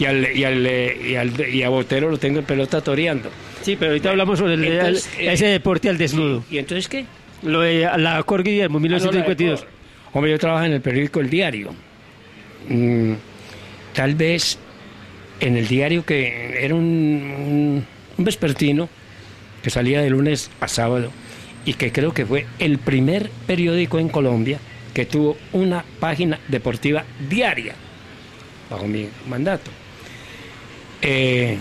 [0.00, 3.30] Y, al, y, al, y, al, y a botero lo tengo en pelota toreando.
[3.62, 6.42] Sí, pero ahorita hablamos sobre el, ese eh, deporte al desnudo.
[6.50, 7.04] ¿Y entonces qué?
[7.42, 9.62] Lo de la Cor Guillermo, 1952.
[9.62, 11.72] Ah, Hombre, yo trabajo en el periódico El Diario.
[12.68, 13.12] Mm,
[13.94, 14.58] tal vez
[15.38, 17.84] en el diario que era un,
[18.18, 18.88] vespertino
[19.62, 21.10] que salía de lunes a sábado
[21.64, 24.58] y que creo que fue el primer periódico en Colombia
[24.94, 27.74] que tuvo una página deportiva diaria
[28.70, 29.70] bajo mi mandato.
[31.02, 31.58] Eh,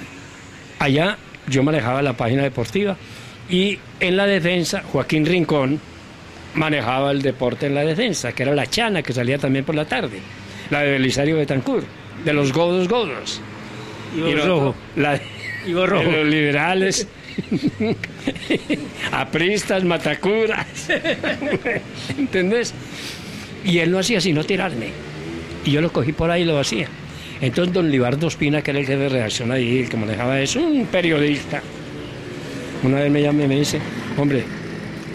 [0.79, 2.97] allá yo manejaba la página deportiva
[3.49, 5.79] y en la defensa Joaquín Rincón
[6.53, 9.85] manejaba el deporte en la defensa, que era la chana que salía también por la
[9.85, 10.19] tarde,
[10.69, 11.83] la de Belisario Betancur,
[12.23, 13.41] de los Godos Godos.
[14.15, 14.75] Y rojo.
[14.95, 15.19] La,
[15.65, 16.03] rojo.
[16.03, 17.07] los liberales,
[19.11, 20.67] apristas, matacuras.
[22.17, 22.73] ¿Entendés?
[23.65, 24.89] Y él no hacía sino tirarme.
[25.65, 26.87] Y yo lo cogí por ahí y lo hacía.
[27.41, 30.85] Entonces don Libardo Espina, que era el jefe de ahí, el que manejaba eso, un
[30.87, 31.61] periodista,
[32.83, 33.79] una vez me llama y me dice,
[34.17, 34.43] hombre,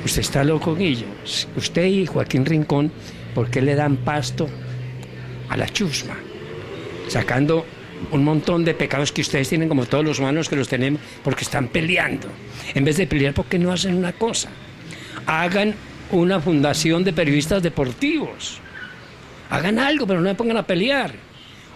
[0.05, 1.07] usted está loco, Guillo.
[1.57, 2.91] Usted y Joaquín Rincón,
[3.35, 4.49] ¿por qué le dan pasto
[5.49, 6.17] a la chusma?
[7.09, 7.67] Sacando
[8.11, 11.45] un montón de pecados que ustedes tienen, como todos los humanos que los tenemos, porque
[11.45, 12.29] están peleando.
[12.75, 14.51] En vez de pelear, ¿por qué no hacen una cosa?
[15.27, 15.75] Hagan
[16.11, 18.59] una fundación de periodistas deportivos.
[19.51, 21.15] Hagan algo, pero no me pongan a pelear.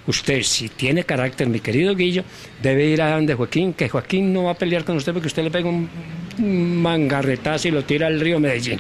[0.07, 2.25] Usted, si tiene carácter, mi querido Guillo,
[2.63, 5.45] debe ir a donde Joaquín, que Joaquín no va a pelear con usted porque usted
[5.45, 8.79] le pega un mangarretazo y lo tira al río Medellín.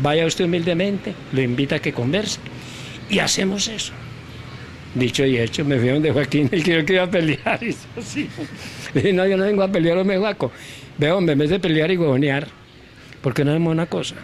[0.00, 2.38] Vaya usted humildemente, lo invita a que converse
[3.10, 3.92] y hacemos eso.
[4.94, 7.58] Dicho y hecho, me fui donde Joaquín, el que yo quería pelear.
[7.62, 8.28] Y eso sí.
[8.94, 10.52] Le dije, no, yo no vengo a pelear, me Juaco.
[10.98, 12.46] Veo, en vez de pelear y gobernear,
[13.20, 14.14] ¿por qué no hacemos una cosa?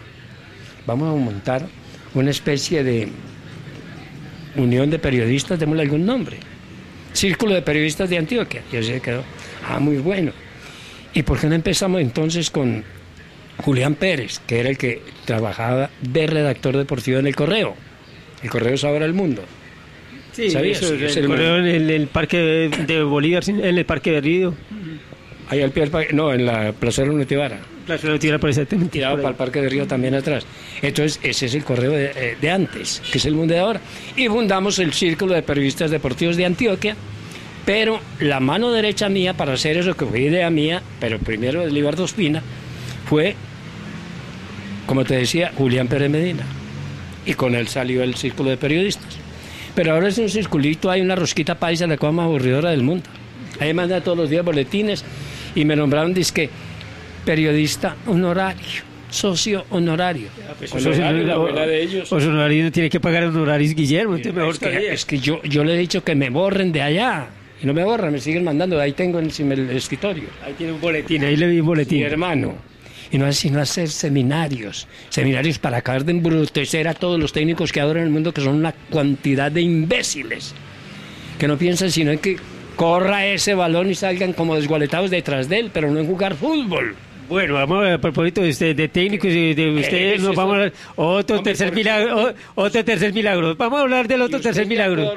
[0.87, 1.67] Vamos a montar
[2.13, 3.09] una especie de
[4.55, 6.37] unión de periodistas, démosle algún nombre.
[7.13, 8.63] Círculo de Periodistas de Antioquia.
[8.71, 9.23] Y así quedó.
[9.67, 10.31] Ah, muy bueno.
[11.13, 12.85] ¿Y por qué no empezamos entonces con
[13.57, 17.75] Julián Pérez, que era el que trabajaba de redactor deportivo en el Correo?
[18.41, 19.43] El Correo es ahora el mundo.
[20.31, 20.81] Sí, ¿Sabías?
[20.81, 24.53] eso, Es el correo en el, el parque de, Bolívar, en el parque de Río.
[25.49, 27.59] Ahí al pie del parque, no, en la Plaza de la Unitibara.
[27.87, 28.91] La ciudad tiene por exactamente.
[28.91, 30.45] tirado para el Parque de Río también atrás.
[30.81, 33.81] Entonces, ese es el correo de, eh, de antes, que es el mundo de ahora.
[34.15, 36.95] Y fundamos el Círculo de Periodistas Deportivos de Antioquia,
[37.65, 41.71] pero la mano derecha mía para hacer eso, que fue idea mía, pero primero de
[41.71, 42.41] Libardo Espina,
[43.05, 43.35] fue,
[44.85, 46.45] como te decía, Julián Pérez Medina.
[47.25, 49.10] Y con él salió el Círculo de Periodistas.
[49.75, 53.05] Pero ahora es un circulito, hay una rosquita paisa, la cosa más aburridora del mundo.
[53.59, 55.03] Ahí manda todos los días boletines
[55.55, 56.49] y me nombraron disque
[57.25, 60.27] periodista honorario, socio honorario.
[60.57, 62.11] Pues Honorario, eso- la o- abuela de ellos.
[62.11, 65.41] Los honorarios no tiene que pagar honorarios Guillermo, mejor es, que que, es que yo,
[65.43, 67.27] yo le he dicho que me borren de allá.
[67.61, 68.79] Y no me borran, me siguen mandando.
[68.79, 70.23] Ahí tengo encima el escritorio.
[70.43, 71.99] Ahí tiene un boletín, ahí le vi un boletín.
[71.99, 72.55] Mi hermano.
[73.11, 74.87] Y no es sino hacer seminarios.
[75.09, 78.55] Seminarios para acabar de embrutecer a todos los técnicos que adoran el mundo, que son
[78.55, 80.53] una cantidad de imbéciles.
[81.37, 82.37] Que no piensan sino en que
[82.75, 86.95] corra ese balón y salgan como desgualetados detrás de él, pero no en jugar fútbol.
[87.31, 90.57] Bueno, vamos a propósito de, usted, de técnicos y de ustedes, Ese nos es vamos
[90.57, 93.55] a otro Hombre, tercer milagro, o- otro tercer milagro.
[93.55, 95.13] Vamos a hablar del otro tercer milagro.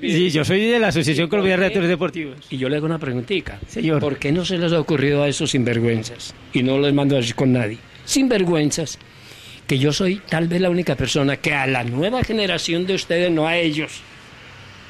[0.00, 1.68] Sí, yo soy de la Asociación ¿Y por Colombiana de?
[1.68, 2.36] Redactores Deportivos.
[2.48, 3.58] Y yo le hago una preguntita.
[3.66, 3.98] Señor.
[4.00, 6.32] ¿Por qué no se les ha ocurrido a esos sinvergüenzas?
[6.52, 7.78] Y no les mando a decir con nadie.
[8.04, 8.96] Sinvergüenzas.
[9.66, 13.32] Que yo soy tal vez la única persona que a la nueva generación de ustedes,
[13.32, 14.00] no a ellos,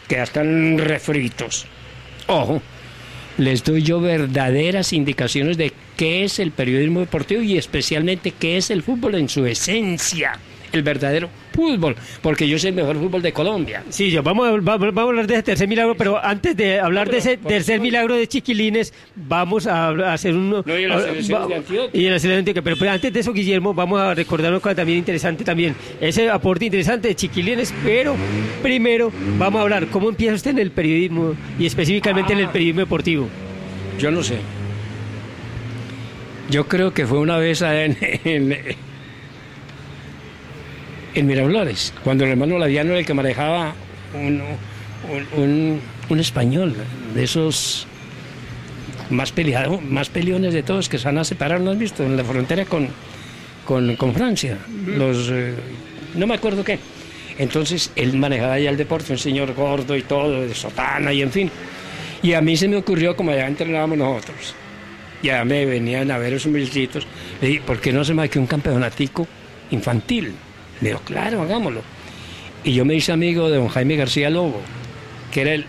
[0.07, 1.65] que ya están refritos.
[2.27, 2.61] Ojo,
[3.39, 8.71] les doy yo verdaderas indicaciones de qué es el periodismo deportivo y especialmente qué es
[8.71, 10.39] el fútbol en su esencia.
[10.71, 13.83] El verdadero fútbol, porque yo soy el mejor fútbol de Colombia.
[13.89, 16.79] Sí, yo, vamos, a, vamos, vamos a hablar de ese tercer milagro, pero antes de
[16.79, 20.51] hablar de ese tercer eso- milagro de Chiquilines, vamos a, hacer un...
[20.51, 22.01] No, y en las a- elecciones va- de Antioquia.
[22.01, 22.63] Y en la selección de Antioquia.
[22.63, 25.75] Pero, pero antes de eso, Guillermo, vamos a recordar una cosa también interesante también.
[26.03, 28.15] Ese aporte interesante de Chiquilines, pero
[28.63, 32.81] primero vamos a hablar cómo empieza usted en el periodismo y específicamente en el periodismo
[32.83, 33.27] deportivo.
[33.99, 34.37] Yo no sé.
[36.51, 38.57] Yo creo que fue una vez en, en,
[41.15, 43.75] en Miraflores, cuando el hermano Laviano era el que manejaba
[44.15, 44.41] un,
[45.11, 46.75] un, un- un español,
[47.15, 47.87] de esos
[49.11, 52.03] más, peleado, más peleones de todos que se van a separar, ¿no has visto?
[52.03, 52.89] En la frontera con,
[53.67, 54.57] con, con Francia.
[54.87, 55.53] Los, eh,
[56.15, 56.79] no me acuerdo qué.
[57.39, 61.31] Entonces él manejaba ya el deporte, un señor gordo y todo, de sotana y en
[61.31, 61.51] fin.
[62.23, 64.55] Y a mí se me ocurrió, como allá entrenábamos nosotros,
[65.23, 67.07] ya me venían a ver esos milcitos,
[67.41, 69.27] le dije, ¿por qué no se me que un campeonatico
[69.71, 70.33] infantil?
[70.81, 71.83] Le digo, claro, hagámoslo.
[72.65, 74.61] Y yo me hice amigo de don Jaime García Lobo,
[75.33, 75.65] que era el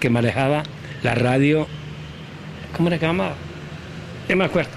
[0.00, 0.62] que manejaba
[1.02, 1.66] la radio,
[2.76, 3.34] ¿cómo era que llamaba?
[4.28, 4.70] No me acuerdo.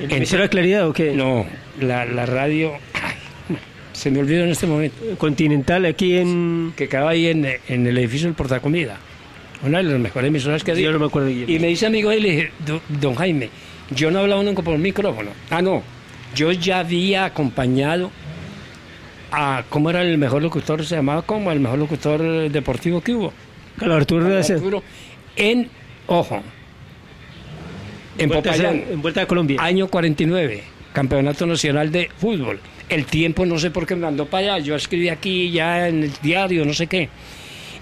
[0.00, 1.12] ¿El emisora de claridad o qué?
[1.12, 1.46] No,
[1.80, 3.14] la, la radio, ay,
[3.92, 6.72] se me olvidó en este momento, Continental, aquí en...
[6.76, 8.98] que quedaba ahí en, en el edificio del Portacomida,
[9.62, 10.84] una de las mejores emisoras que había.
[10.84, 11.30] Yo no me acuerdo.
[11.30, 13.50] Y me dice amigo él, le dije, "Do- don Jaime,
[13.94, 15.30] yo no hablaba nunca por micrófono.
[15.50, 15.82] Ah, no,
[16.34, 18.10] yo ya había acompañado
[19.30, 20.84] a, ¿cómo era el mejor locutor?
[20.84, 23.32] Se llamaba como el mejor locutor deportivo que hubo.
[23.78, 24.50] Carlos Arturo Reyes.
[24.50, 24.82] Arturo,
[25.36, 25.68] En,
[26.06, 26.40] ojo,
[28.18, 29.60] en Vuelta a- Popayán, en Vuelta a Colombia.
[29.60, 30.62] año 49,
[30.92, 32.60] Campeonato Nacional de Fútbol.
[32.88, 36.04] El tiempo no sé por qué me mandó para allá, yo escribí aquí ya en
[36.04, 37.08] el diario, no sé qué.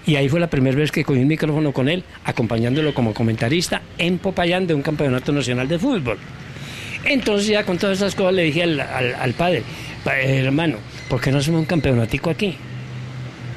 [0.05, 3.81] Y ahí fue la primera vez que cogí un micrófono con él, acompañándolo como comentarista
[3.97, 6.17] en Popayán de un campeonato nacional de fútbol.
[7.05, 9.63] Entonces ya con todas esas cosas le dije al, al- padre,
[10.03, 10.77] "Pa- hermano,
[11.09, 12.55] ¿por qué no hacemos un campeonatico aquí?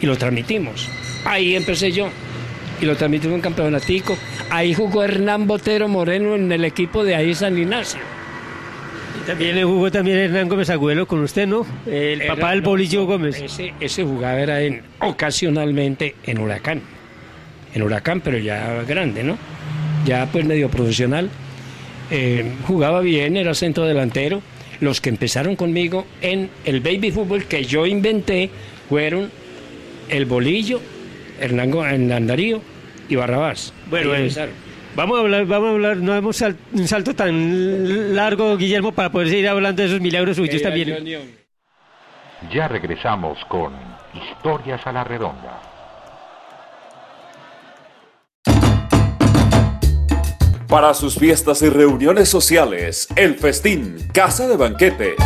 [0.00, 0.88] Y lo transmitimos.
[1.24, 2.08] Ahí empecé yo.
[2.80, 4.16] Y lo transmitimos un campeonatico.
[4.50, 8.00] Ahí jugó Hernán Botero Moreno en el equipo de ahí San Ignacio.
[9.26, 11.66] También le jugó también Hernán Gómez Agüelo con usted, ¿no?
[11.86, 13.40] El Era- papá del no, Bolillo no, Gómez.
[13.40, 16.80] Ese, ese jugaba era en, ocasionalmente en Huracán.
[17.74, 19.36] En Huracán, pero ya grande, ¿no?
[20.04, 21.28] Ya pues medio profesional.
[22.10, 24.42] Eh, jugaba bien, era centro delantero.
[24.80, 28.50] Los que empezaron conmigo en el baby fútbol que yo inventé
[28.88, 29.30] fueron
[30.08, 30.80] el Bolillo,
[31.40, 32.60] Hernán Hernán Darío
[33.08, 33.72] y Barrabás.
[33.90, 34.54] Bueno, Ahí empezaron.
[34.96, 39.10] Vamos a hablar, vamos a hablar, no hemos sal- un salto tan largo, Guillermo, para
[39.10, 41.36] poder seguir hablando de esos milagros suyos también.
[42.50, 43.74] Ya regresamos con
[44.14, 45.60] Historias a la Redonda.
[50.68, 55.16] Para sus fiestas y reuniones sociales, El Festín, Casa de Banquetes.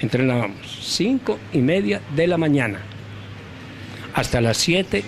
[0.00, 2.80] Entrenábamos, cinco y media de la mañana.
[4.14, 5.02] Hasta las siete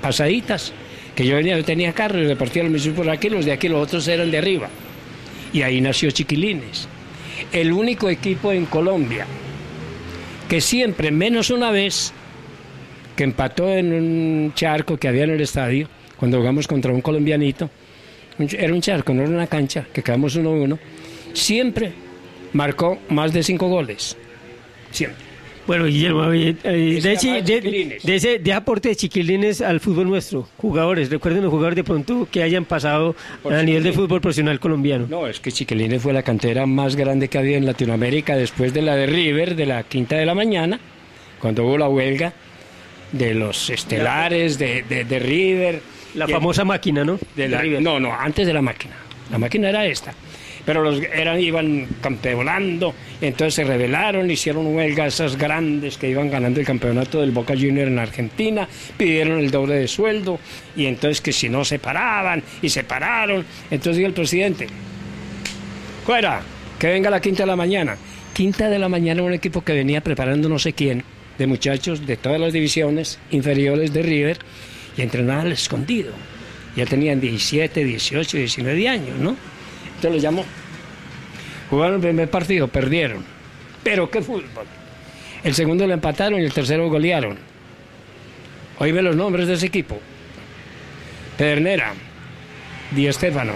[0.00, 0.72] pasaditas.
[1.14, 3.68] Que yo venía, yo tenía carro y repartía los misiones por aquí, los de aquí,
[3.68, 4.68] los otros eran de arriba.
[5.52, 6.88] Y ahí nació Chiquilines.
[7.52, 9.26] El único equipo en Colombia
[10.48, 12.12] que siempre, menos una vez,
[13.14, 17.70] que empató en un charco que había en el estadio, cuando jugamos contra un colombianito,
[18.38, 20.78] era un charco, no era una cancha, que quedamos 1-1,
[21.34, 21.92] siempre
[22.52, 24.16] marcó más de cinco goles.
[24.90, 25.27] Siempre.
[25.68, 31.42] Bueno, Guillermo, eh, Ese de, ese de aporte de chiquilines al fútbol nuestro, jugadores, recuerden
[31.42, 35.06] los jugadores de pronto que hayan pasado Por a nivel de fútbol profesional colombiano.
[35.10, 38.80] No, es que Chiquilines fue la cantera más grande que había en Latinoamérica después de
[38.80, 40.80] la de River, de la quinta de la mañana,
[41.38, 42.32] cuando hubo la huelga
[43.12, 45.82] de los estelares de, de- de River.
[46.14, 47.18] La famosa máquina, ¿no?
[47.36, 47.82] de la- River.
[47.82, 48.94] no, no, antes de la máquina.
[49.30, 50.14] La máquina era esta.
[50.68, 56.60] Pero los eran, iban campeonando, entonces se rebelaron, hicieron huelga esas grandes que iban ganando
[56.60, 60.38] el campeonato del Boca Junior en Argentina, pidieron el doble de sueldo,
[60.76, 64.66] y entonces que si no se paraban, y se pararon, entonces dijo el presidente,
[66.04, 66.42] fuera,
[66.78, 67.96] que venga la quinta de la mañana.
[68.34, 71.02] Quinta de la mañana un equipo que venía preparando no sé quién,
[71.38, 74.38] de muchachos de todas las divisiones inferiores de River,
[74.98, 76.12] y entrenaban al escondido.
[76.76, 79.34] Ya tenían 17, 18, 19 años, ¿no?
[79.98, 80.44] Entonces los llamó.
[81.70, 83.24] Jugaron el primer partido, perdieron.
[83.82, 84.44] Pero qué fútbol.
[85.44, 87.36] El segundo lo empataron y el tercero golearon.
[88.78, 90.00] Oíme los nombres de ese equipo.
[91.36, 91.94] Pedernera,
[92.92, 93.52] Di Estefano,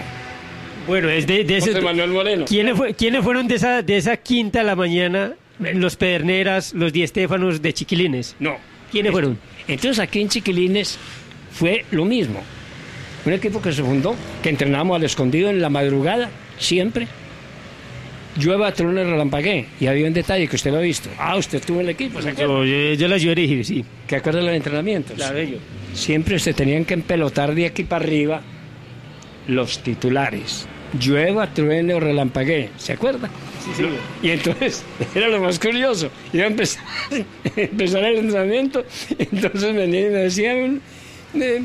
[0.87, 2.45] Bueno, es de, de ese- José Manuel Moreno.
[2.45, 5.33] ¿Quiénes, fue- quiénes fueron de esa, de esa quinta a la mañana?
[5.59, 8.35] Los Pederneras, los Di Estéfanos de Chiquilines.
[8.39, 8.57] No.
[8.91, 9.37] ¿Quiénes fueron?
[9.67, 10.97] Entonces aquí en Chiquilines
[11.51, 12.41] fue lo mismo.
[13.25, 17.07] Un equipo que se fundó, que entrenábamos al escondido en la madrugada, siempre.
[18.37, 19.67] Llueva, truene, relampagué.
[19.79, 21.09] Y había un detalle que usted lo ha visto.
[21.17, 22.19] Ah, usted estuvo en el equipo.
[22.19, 23.85] Yo, yo, yo dirigí, sí.
[24.07, 25.17] ¿Qué acuerda de los entrenamientos?
[25.93, 28.41] Siempre se tenían que empelotar de aquí para arriba
[29.47, 30.67] los titulares.
[30.99, 32.69] Llueva, truene o relampaguee.
[32.77, 33.29] ¿Se acuerda?
[33.63, 33.85] Sí, sí.
[34.21, 34.83] Y entonces,
[35.15, 36.09] era lo más curioso.
[36.33, 36.83] Iba a empezar,
[37.55, 38.85] empezar el entrenamiento.
[39.17, 40.81] Entonces venía y me decían,
[41.35, 41.61] eh,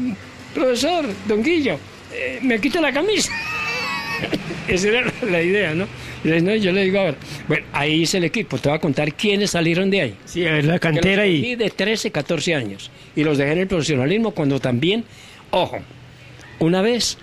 [0.54, 1.78] profesor, don Guillo,
[2.12, 3.32] eh, me quito la camisa.
[4.68, 5.86] Esa era la idea, ¿no?
[6.24, 7.14] Y le- no, yo le digo, a ver,
[7.46, 8.58] bueno, ahí hice el equipo.
[8.58, 10.14] Te voy a contar quiénes salieron de ahí.
[10.24, 11.54] Sí, a ver, la cantera y...
[11.54, 12.90] de 13, 14 años.
[13.16, 15.04] Y los dejé en el profesionalismo cuando también,
[15.50, 15.78] ojo,
[16.58, 17.18] una vez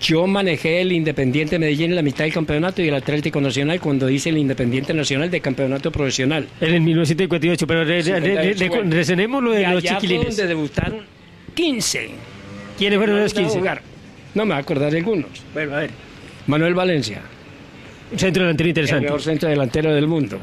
[0.00, 4.10] yo manejé el Independiente Medellín en la mitad del campeonato y el Atlético Nacional cuando
[4.10, 6.46] hice el Independiente Nacional de campeonato profesional.
[6.60, 8.94] En el 1958, pero re, re- re- 58, re- bueno.
[8.94, 10.36] recenemos lo de Y los allá fue chiquilines.
[10.36, 11.00] donde debutaron
[11.54, 12.08] 15.
[12.78, 13.58] ¿Quiénes fueron los No, 15?
[13.58, 13.82] jugar.
[14.34, 15.30] No me voy a acordar de algunos.
[15.54, 15.90] Bueno, a ver.
[16.46, 17.20] Manuel Valencia,
[18.12, 19.04] Un centro delantero el interesante.
[19.06, 20.38] mejor centro delantero del mundo.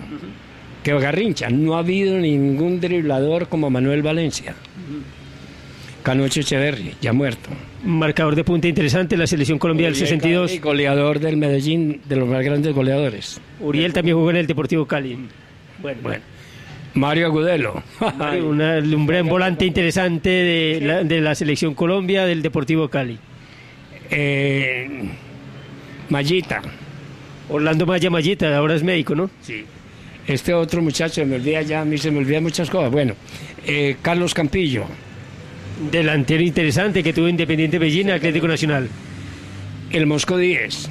[0.83, 4.53] Que Garrincha, no ha habido ningún driblador como Manuel Valencia.
[6.03, 7.49] Canocho Echeverri, ya muerto.
[7.85, 10.53] Marcador de punta interesante, la selección Colombia del 62.
[10.53, 13.39] Y goleador del Medellín, de los más grandes goleadores.
[13.61, 15.17] Uriel también jugó en el Deportivo Cali.
[15.81, 16.21] Bueno, Bueno,
[16.95, 17.81] Mario Agudelo.
[18.43, 23.17] Una, un gran volante interesante de la, de la selección Colombia del Deportivo Cali.
[24.11, 25.09] Eh,
[26.09, 26.61] Mayita.
[27.49, 29.29] Orlando Maya Mayita, ahora es médico, ¿no?
[29.41, 29.65] Sí.
[30.27, 32.91] Este otro muchacho, se me olvida ya, a mí se me olvidan muchas cosas.
[32.91, 33.15] Bueno,
[33.65, 34.85] eh, Carlos Campillo.
[35.91, 38.87] Delantero interesante que tuvo Independiente Medellín, Atlético Nacional.
[39.91, 40.89] El Mosco 10.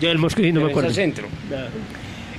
[0.00, 0.90] Yo el Mosco sí no me acuerdo.
[0.90, 1.26] centro.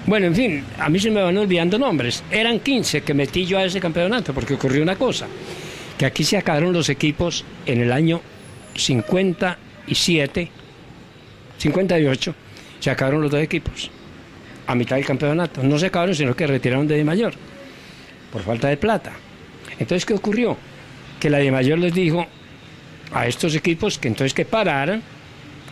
[0.08, 2.24] Bueno, en fin, a mí se me van olvidando nombres.
[2.30, 5.26] Eran 15 que metí yo a ese campeonato porque ocurrió una cosa,
[5.98, 8.22] que aquí se acabaron los equipos en el año
[8.76, 10.50] 57,
[11.58, 12.36] 58,
[12.80, 13.90] se acabaron los dos equipos
[14.68, 15.64] a mitad del campeonato.
[15.64, 17.34] No se acabaron, sino que retiraron de Di Mayor
[18.32, 19.12] por falta de plata.
[19.80, 20.56] Entonces, ¿qué ocurrió?
[21.20, 22.28] Que la Di Mayor les dijo
[23.12, 25.02] a estos equipos que entonces que pararan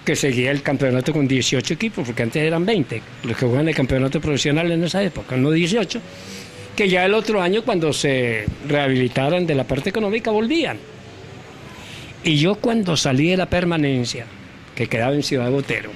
[0.06, 3.76] que seguía el campeonato con 18 equipos, porque antes eran 20 los que juegan el
[3.76, 6.02] campeonato profesional en esa época, no 18,
[6.76, 10.78] que ya el otro año cuando se rehabilitaran de la parte económica volvían.
[12.24, 14.26] Y yo cuando salí de la permanencia,
[14.76, 15.92] que quedaba en Ciudad Botero,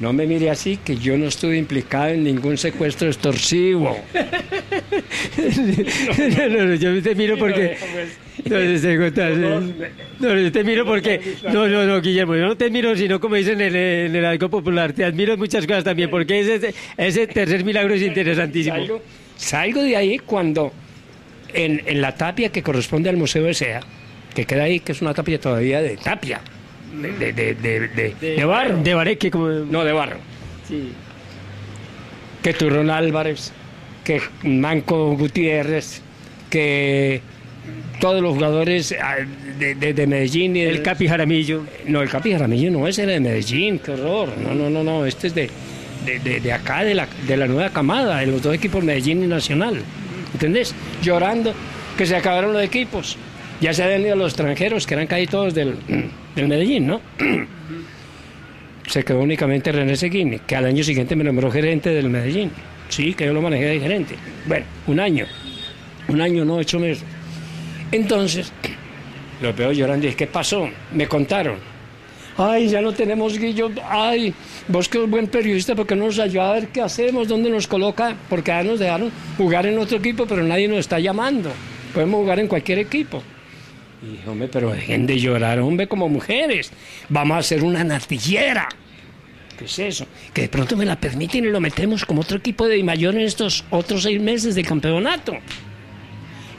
[0.00, 3.96] no me mire así que yo no estuve implicado en ningún secuestro extorsivo.
[6.36, 7.76] no, no, no, yo te miro porque.
[8.44, 11.20] No, no, te miro porque.
[11.52, 14.24] No, no, no, Guillermo, yo no te miro, sino como dicen en el, en el
[14.24, 14.92] algo popular.
[14.92, 18.76] Te admiro en muchas cosas también, porque ese, ese tercer milagro es interesantísimo.
[18.76, 19.02] Salgo,
[19.36, 20.72] salgo de ahí cuando
[21.52, 23.80] en, en la tapia que corresponde al Museo de Sea,
[24.34, 26.40] que queda ahí, que es una tapia todavía de tapia,
[26.92, 28.78] de, de, de, de, de barro.
[28.82, 29.48] De Bareque, como.
[29.48, 30.18] No, de barro.
[30.68, 30.92] Sí.
[32.42, 33.52] Que Turrón Álvarez,
[34.04, 36.02] que Manco Gutiérrez,
[36.50, 37.22] que
[38.00, 39.16] todos los jugadores ah,
[39.58, 41.64] de, de, de Medellín y El del Capi Jaramillo.
[41.86, 44.30] No, el Capi Jaramillo no, ese era de Medellín, qué horror.
[44.38, 45.48] No, no, no, no, este es de,
[46.04, 49.22] de, de- de acá, de la, de la nueva camada, de los dos equipos Medellín
[49.24, 49.76] y Nacional.
[50.32, 50.74] ¿Entendés?
[51.02, 51.54] Llorando
[51.96, 53.16] que se acabaron los equipos.
[53.60, 55.76] Ya se habían ido los extranjeros, que eran casi todos del,
[56.34, 57.00] del Medellín, ¿no?
[58.86, 62.50] Se quedó únicamente René Seguini, que al año siguiente me nombró gerente del Medellín.
[62.90, 64.14] Sí, que yo lo manejé de gerente.
[64.46, 65.24] Bueno, un año.
[66.08, 67.02] Un año, no ocho meses.
[67.92, 68.52] Entonces,
[69.40, 70.68] los veo llorando y dije, ¿qué pasó?
[70.92, 71.58] Me contaron.
[72.36, 73.70] Ay, ya no tenemos Guillo.
[73.88, 74.34] Ay,
[74.66, 77.28] vos que sos buen periodista, ¿por qué no nos ayuda a ver qué hacemos?
[77.28, 78.16] ¿Dónde nos coloca?
[78.28, 81.52] Porque ya nos dejaron jugar en otro equipo, pero nadie nos está llamando.
[81.92, 83.22] Podemos jugar en cualquier equipo.
[84.02, 86.72] Y hombre, pero dejen de llorar, hombre, como mujeres.
[87.08, 88.68] Vamos a hacer una natillera.
[89.56, 90.06] ¿Qué es eso?
[90.32, 93.20] Que de pronto me la permiten y lo metemos como otro equipo de mayor en
[93.20, 95.34] estos otros seis meses del campeonato.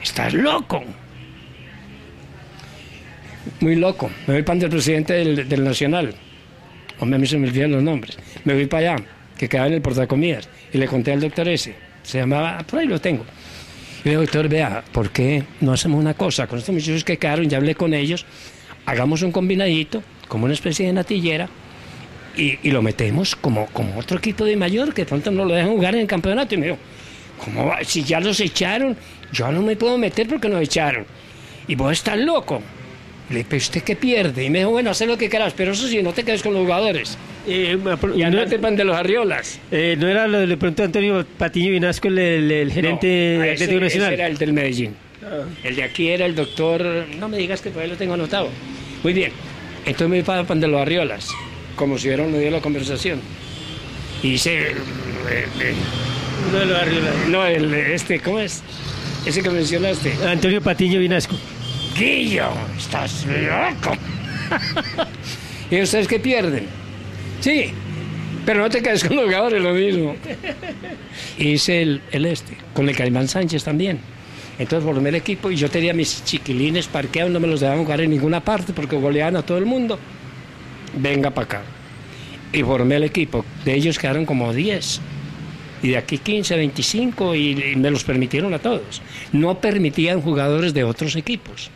[0.02, 0.82] Estás loco.
[3.60, 4.10] Muy loco.
[4.26, 6.14] Me voy para el presidente del, del Nacional.
[6.98, 8.16] Hombre, a mí se me olvidan los nombres.
[8.44, 9.04] Me voy para allá,
[9.36, 10.48] que quedaba en el portacomidas.
[10.72, 11.74] Y le conté al doctor ese.
[12.02, 13.24] Se llamaba, por ahí lo tengo.
[14.04, 16.46] Y le digo, doctor, vea, ¿por qué no hacemos una cosa?
[16.46, 18.24] Con estos muchachos que quedaron, ya hablé con ellos.
[18.86, 21.48] Hagamos un combinadito, como una especie de natillera.
[22.36, 25.70] Y, y lo metemos como, como otro equipo de mayor, que pronto no lo dejan
[25.70, 26.54] jugar en el campeonato.
[26.54, 26.78] Y me dijo,
[27.44, 27.82] ¿cómo va?
[27.82, 28.96] Si ya los echaron,
[29.32, 31.04] yo no me puedo meter porque nos echaron.
[31.68, 32.62] Y vos estás loco.
[33.28, 34.44] Le dije, ¿pero usted qué pierde?
[34.44, 36.52] Y me dijo, bueno, haz lo que quieras, pero eso sí, no te quedes con
[36.54, 37.18] los jugadores.
[37.48, 39.58] Eh, Y no, andate pan de los arriolas.
[39.72, 43.06] eh, ¿no era lo de, pronto Antonio Patiño Vinasco, el, el- el gerente
[43.36, 44.12] No, de ese- Atlético ese Nacional?
[44.14, 44.94] era el del Medellín.
[45.64, 46.84] El de aquí era el doctor.
[47.18, 48.48] No me digas que por ahí lo tengo anotado.
[49.02, 49.32] Muy bien.
[49.84, 51.30] Entonces me para pan de los arriolas,
[51.74, 53.20] como si hubiera un medio de la conversación.
[54.22, 54.60] Y hice.
[54.60, 54.74] eh,
[55.60, 55.74] eh,
[56.48, 57.10] Uno de los Arriola.
[57.28, 58.62] no, el, este, ¿cómo es?
[59.24, 60.12] Ese que mencionaste.
[60.28, 61.34] Antonio Patiño Vinasco.
[61.98, 63.96] Guillo, estás loco.
[65.70, 66.66] ¿Y ustedes qué pierden?
[67.40, 67.70] Sí,
[68.44, 70.14] pero no te quedes con los jugadores, lo mismo.
[71.38, 73.98] Hice el, el este, con el Caimán Sánchez también.
[74.58, 78.02] Entonces formé el equipo y yo tenía mis chiquilines parqueados, no me los dejaban jugar
[78.02, 79.98] en ninguna parte porque goleaban a todo el mundo.
[80.98, 81.62] Venga para acá.
[82.52, 83.42] Y formé el equipo.
[83.64, 85.00] De ellos quedaron como 10.
[85.82, 89.00] Y de aquí 15, 25 y, y me los permitieron a todos.
[89.32, 91.70] No permitían jugadores de otros equipos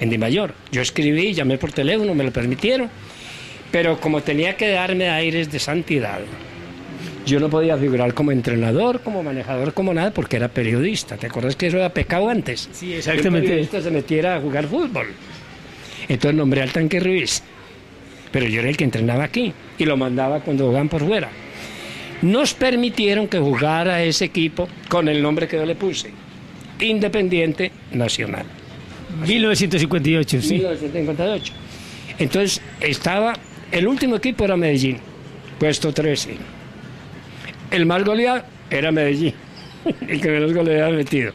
[0.00, 0.54] en Di Mayor.
[0.72, 2.88] Yo escribí, llamé por teléfono, me lo permitieron.
[3.70, 6.18] Pero como tenía que darme aires de santidad,
[7.24, 11.16] yo no podía figurar como entrenador, como manejador, como nada, porque era periodista.
[11.16, 12.68] ¿Te acuerdas que eso era pecado antes?
[12.72, 13.46] Sí, Que un exactamente.
[13.48, 15.06] periodista se metiera a jugar fútbol.
[16.08, 17.42] Entonces nombré al tanque Ruiz.
[18.32, 21.28] Pero yo era el que entrenaba aquí y lo mandaba cuando jugaban por fuera.
[22.22, 26.10] Nos permitieron que jugara ese equipo con el nombre que yo le puse.
[26.80, 28.46] Independiente Nacional.
[29.26, 30.54] 1958, sí.
[30.54, 31.52] 1958.
[32.18, 33.34] Entonces estaba,
[33.72, 34.98] el último equipo era Medellín,
[35.58, 36.36] puesto 13.
[37.70, 39.34] El más goleado era Medellín,
[40.08, 41.32] el que menos goles había metido.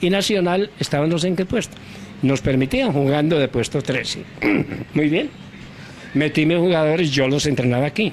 [0.00, 1.76] Y Nacional estaba no sé en qué puesto.
[2.22, 4.22] Nos permitían jugando de puesto 13.
[4.94, 5.30] Muy bien.
[6.14, 8.12] metí jugadores, yo los entrenaba aquí.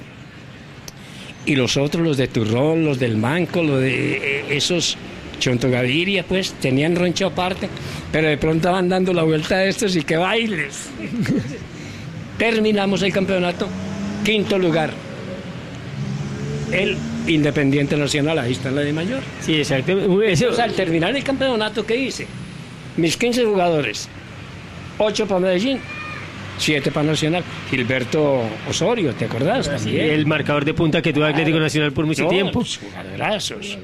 [1.44, 4.60] Y los otros, los de Turrón, los del Manco, los de eh,
[5.42, 7.68] esos Chontogaviria, pues tenían roncho aparte,
[8.10, 10.88] pero de pronto van dando la vuelta a estos y que bailes.
[12.38, 13.68] Terminamos el campeonato,
[14.24, 14.92] quinto lugar.
[16.70, 19.20] El Independiente Nacional, ahí está la de mayor.
[19.40, 19.94] Sí, exacto.
[19.94, 22.26] O sea, al terminar el campeonato, ¿qué hice?
[22.96, 24.08] Mis 15 jugadores,
[24.98, 25.78] 8 para Medellín,
[26.58, 27.44] 7 para Nacional.
[27.70, 29.68] Gilberto Osorio, ¿te acordás?
[29.68, 30.10] También.
[30.10, 32.64] el marcador de punta que tuvo Atlético Nacional por mucho tiempo.
[32.64, 33.78] jugadorazos.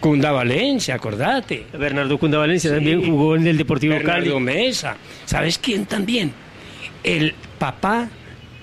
[0.00, 1.66] Cunda Valencia, acordate.
[1.72, 4.44] Bernardo Cunda Valencia también jugó en el Deportivo Bernardo Cali.
[4.44, 4.96] Mesa.
[5.24, 6.32] ¿Sabes quién también?
[7.02, 8.08] El papá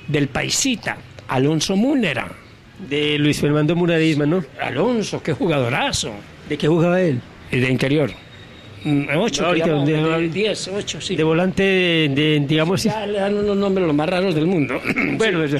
[0.07, 2.31] del paisita, Alonso Múnera.
[2.89, 4.43] De Luis Fernando Muradisma, ¿no?
[4.61, 6.11] Alonso, qué jugadorazo.
[6.49, 7.21] ¿De qué jugaba él?
[7.51, 8.11] Y de interior.
[8.85, 11.15] Mm, Ocho, No, ahorita, digamos, de- de- diez, ocho, sí.
[11.15, 12.83] De volante, de, de, digamos...
[12.83, 14.79] Ya le dan unos nombres los más raros del mundo.
[15.17, 15.57] Bueno, eso.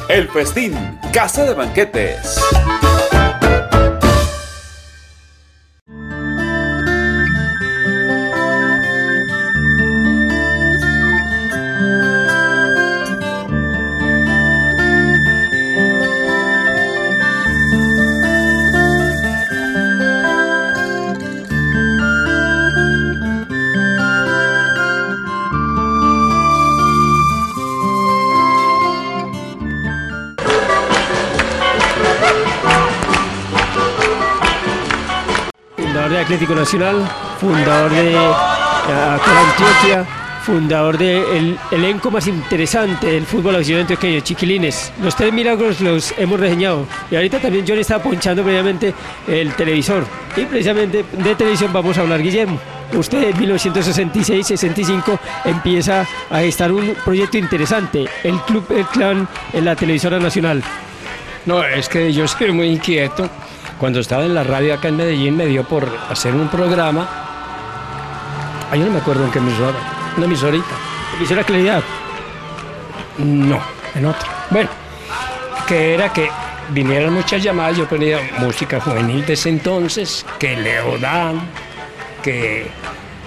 [0.09, 0.73] El Festín,
[1.11, 2.39] Casa de Banquetes.
[36.33, 37.07] Atlético Nacional,
[37.39, 38.17] fundador de
[38.87, 40.03] Antioquia,
[40.43, 44.91] fundador del elenco más interesante del fútbol aficionado antioqueño, Chiquilines.
[45.03, 46.87] Los tres milagros los hemos reseñado.
[47.11, 48.95] Y ahorita también Johnny estaba ponchando previamente
[49.27, 50.07] el televisor.
[50.35, 52.59] Y precisamente de televisión vamos a hablar, Guillermo.
[52.93, 59.75] Usted en 1966-65 empieza a gestar un proyecto interesante, el Club El Clan en la
[59.75, 60.63] televisora nacional.
[61.45, 63.29] No, es que yo soy muy inquieto.
[63.83, 67.05] Cuando estaba en la radio acá en Medellín me dio por hacer un programa.
[68.71, 69.77] Ay, yo no me acuerdo en qué emisora.
[70.15, 70.73] Una emisorita.
[71.17, 71.83] Emisora Claridad.
[73.17, 73.59] No,
[73.93, 74.25] en otra.
[74.51, 74.69] Bueno,
[75.67, 76.29] que era que
[76.69, 81.41] vinieran muchas llamadas, yo ponía música juvenil de ese entonces, que Leodán,
[82.23, 82.71] que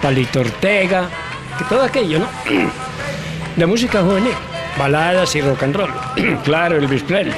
[0.01, 1.07] Talito Ortega,
[1.55, 2.27] que todo aquello, ¿no?
[3.55, 4.33] De música juvenil,
[4.75, 5.93] baladas y rock and roll.
[6.43, 7.35] claro, Elvis Presley.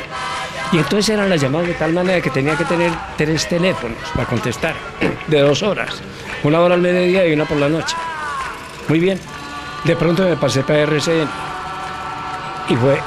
[0.72, 4.28] Y entonces eran las llamadas de tal manera que tenía que tener tres teléfonos para
[4.28, 4.76] contestar,
[5.28, 6.02] de dos horas.
[6.44, 7.96] Una hora al mediodía y una por la noche.
[8.88, 9.20] Muy bien.
[9.84, 11.28] De pronto me pasé para RCN
[12.70, 13.00] y fue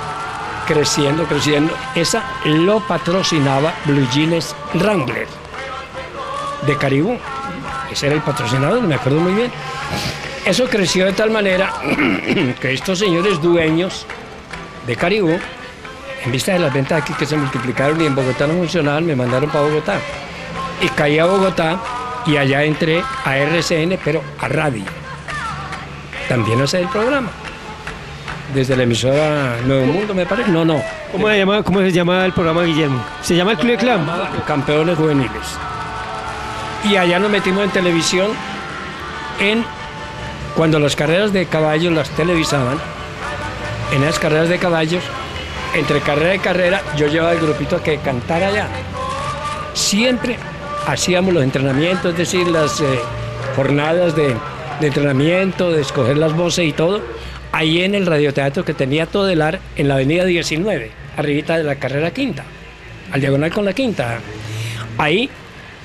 [0.67, 1.75] creciendo, creciendo.
[1.95, 5.29] Esa lo patrocinaba Blue Jeans Wrangler
[6.67, 7.19] de Caribú.
[7.91, 9.53] Ese era el patrocinador, me acuerdo muy bien.
[10.45, 11.73] Eso creció de tal manera
[12.61, 14.07] que estos señores dueños
[14.87, 15.39] de Caribú,
[16.25, 19.17] en vista de las ventas aquí que se multiplicaron y en Bogotá no funcionaban, me
[19.17, 19.99] mandaron para Bogotá.
[20.81, 21.79] Y caí a Bogotá
[22.27, 24.85] y allá entré a RCN, pero a radio.
[26.29, 27.31] También a hacer el programa.
[28.55, 30.51] Desde la emisora Nuevo Mundo, me parece.
[30.51, 30.81] No, no.
[31.11, 33.03] ¿Cómo se, llama, ¿Cómo se llama el programa, Guillermo?
[33.23, 34.07] ¿Se llama el Club de Clan?
[34.47, 35.59] Campeones juveniles.
[36.85, 38.31] Y allá nos metimos en televisión
[39.41, 39.65] en
[40.57, 42.79] cuando las carreras de caballos las televisaban.
[43.93, 45.03] En esas carreras de caballos,
[45.75, 48.69] entre carrera y carrera, yo llevaba el grupito que cantara allá.
[49.75, 50.37] Siempre
[50.87, 52.85] hacíamos los entrenamientos, es decir, las eh,
[53.57, 54.37] jornadas de,
[54.81, 57.01] entrenamiento, de escoger las voces y todo,
[57.53, 61.65] ahí en el radioteatro que tenía todo el ar en la avenida 19, arribita de
[61.65, 62.45] la carrera quinta,
[63.11, 64.19] al diagonal con la quinta.
[64.99, 65.31] Ahí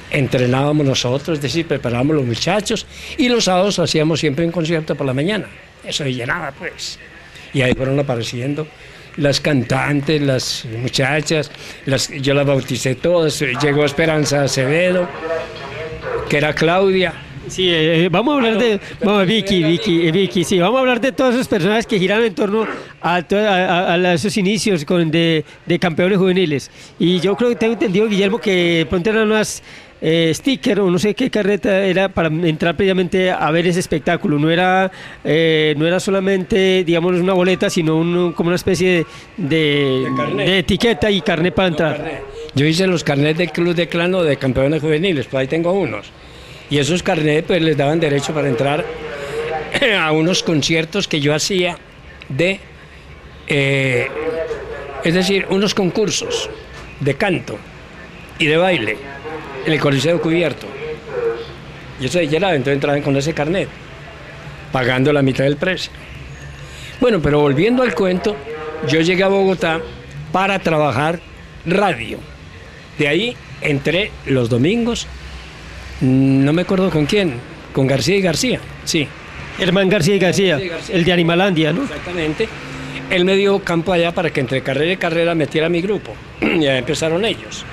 [0.10, 2.86] entrenábamos nosotros, es decir, preparábamos los muchachos
[3.18, 5.48] y los sábados hacíamos siempre un concierto por la mañana.
[5.84, 7.00] Eso llenaba, pues.
[7.54, 8.68] Y ahí fueron apareciendo
[9.18, 11.52] las cantantes, las muchachas,
[11.86, 13.44] las, yo las bauticé todas.
[13.62, 15.08] Llegó Esperanza Acevedo,
[16.30, 17.14] que era Claudia,
[17.48, 21.00] Sí, eh, vamos a hablar de vamos, Vicky, Vicky, eh, Vicky, sí, vamos a hablar
[21.00, 22.68] de todas esas personas que giran en torno
[23.02, 26.70] a, a, a, esos inicios con, de, de, campeones juveniles.
[27.00, 29.64] Y yo creo que tengo entendido, Guillermo, que pronto eran unas
[30.00, 34.38] eh, sticker o no sé qué carreta era para entrar previamente a ver ese espectáculo.
[34.38, 34.92] No era,
[35.24, 39.06] eh, no era solamente, digamos, una boleta, sino un, como una especie
[39.38, 42.22] de, de, etiqueta y carnet para entrar.
[42.54, 45.72] Yo hice los carnets del Club de Clan o de campeones juveniles, pues ahí tengo
[45.74, 46.12] unos.
[46.70, 48.86] Y esos carnets pues les daban derecho para entrar
[50.00, 51.78] a unos conciertos que yo hacía
[52.30, 52.60] de,
[53.48, 54.08] eh,
[55.04, 56.50] es decir, unos concursos
[57.00, 57.58] de canto
[58.40, 58.98] y de baile
[59.68, 60.66] en el Coliseo Cubierto.
[62.00, 63.68] Y eso de llenaba, entonces entraban con ese carnet,
[64.72, 65.92] pagando la mitad del precio.
[67.02, 68.36] Bueno, pero volviendo al cuento,
[68.88, 69.82] yo llegué a Bogotá
[70.32, 71.20] para trabajar
[71.66, 72.18] radio.
[72.98, 75.06] De ahí entré los domingos,
[76.00, 77.34] no me acuerdo con quién,
[77.74, 79.08] con García y García, sí.
[79.60, 80.60] Hermán García y García,
[80.90, 81.84] el de Animalandia, ¿no?
[81.84, 82.48] Exactamente.
[83.10, 86.14] Él me dio campo allá para que entre carrera y carrera metiera mi grupo.
[86.42, 87.66] y ahí empezaron ellos.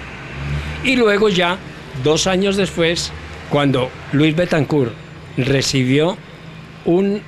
[0.82, 1.58] Y luego ya
[2.02, 3.12] Dos años después,
[3.50, 4.92] cuando Luis Betancourt
[5.36, 6.16] recibió
[6.84, 7.22] un,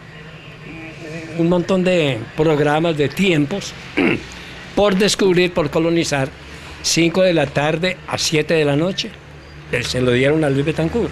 [1.39, 3.73] un montón de programas de tiempos
[4.75, 6.29] por descubrir, por colonizar,
[6.83, 9.11] 5 de la tarde a 7 de la noche,
[9.83, 11.11] se lo dieron a Luis Betancourt.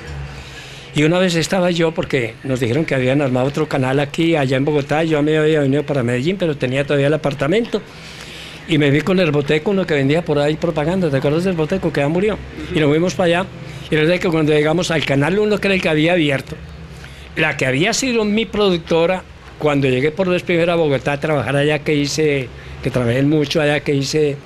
[0.94, 4.56] Y una vez estaba yo, porque nos dijeron que habían armado otro canal aquí, allá
[4.56, 7.82] en Bogotá, yo me había venido para Medellín, pero tenía todavía el apartamento.
[8.66, 11.54] Y me vi con el boteco, uno que vendía por ahí propaganda, ¿te acuerdas del
[11.54, 12.38] boteco que ya murió?
[12.74, 13.46] Y nos fuimos para allá.
[13.90, 16.56] Y verdad que cuando llegamos al canal 1, que era el que había abierto,
[17.36, 19.22] la que había sido mi productora,
[19.58, 22.48] cuando llegué por vez primero a Bogotá a trabajar allá, que hice,
[22.82, 24.36] que trabajé mucho allá, que hice.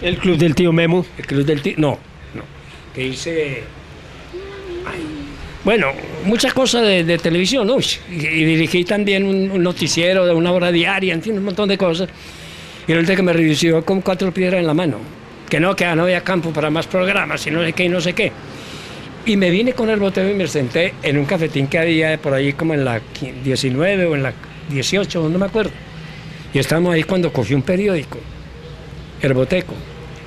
[0.00, 1.04] ¿El club del tío Memo?
[1.18, 1.74] El club del tío.
[1.76, 1.98] No,
[2.34, 2.42] no.
[2.94, 3.62] Que hice.
[5.64, 5.92] bueno,
[6.24, 7.76] muchas cosas de, televisión, ¿no?
[8.10, 11.76] Y, dirigí también un, un, noticiero de una hora diaria, en fin, un montón de
[11.76, 12.08] cosas.
[12.88, 14.98] Y el que me recibió con cuatro piedras en la mano.
[15.48, 18.00] Que no, que no había campo para más programas y no sé qué y no
[18.00, 18.32] sé qué.
[19.26, 22.32] Y me vine con el boteo y me senté en un cafetín que había por
[22.32, 23.00] ahí como en la
[23.44, 24.32] 19 o en la
[24.70, 25.72] 18, no me acuerdo.
[26.52, 28.18] Y estábamos ahí cuando cogí un periódico,
[29.20, 29.74] el boteco,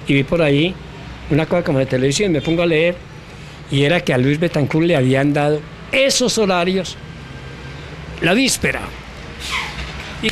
[0.07, 0.73] y vi por ahí
[1.29, 2.95] una cosa como de televisión y me pongo a leer.
[3.71, 6.97] Y era que a Luis Betancourt le habían dado esos horarios
[8.21, 8.81] la víspera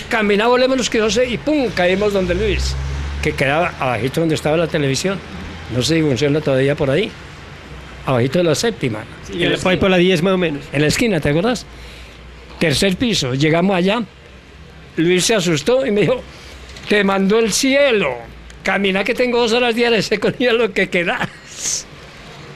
[0.09, 2.75] caminaba menos que sé y pum, caímos donde Luis,
[3.21, 5.19] que quedaba abajito donde estaba la televisión.
[5.75, 7.11] No sé si funciona todavía por ahí.
[8.05, 9.03] Abajito de la séptima.
[9.29, 10.63] Sí, fue por la 10 más o menos.
[10.71, 11.65] En la esquina, ¿te acuerdas?
[12.59, 14.01] Tercer piso, llegamos allá.
[14.95, 16.21] Luis se asustó y me dijo,
[16.87, 18.15] te mandó el cielo.
[18.63, 21.85] Camina que tengo dos horas diarias, sé con lo que quedas.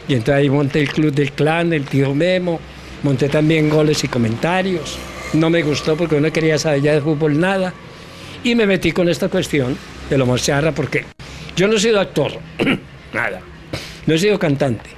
[0.08, 2.60] Y entonces ahí monté el club del clan, el tío Memo,
[3.04, 4.98] monté también goles y comentarios
[5.34, 7.74] no me gustó porque no quería saber ya de fútbol nada.
[8.44, 9.78] Y me metí con esta cuestión
[10.10, 11.06] de lo mocharra porque
[11.56, 12.32] yo no he sido actor,
[13.14, 13.42] nada.
[14.06, 14.90] No he sido cantante.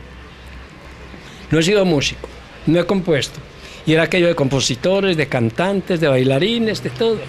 [1.51, 2.29] No he sido músico.
[2.65, 3.39] No he compuesto.
[3.85, 7.19] Y era aquello de compositores, de cantantes, de bailarines, de todo.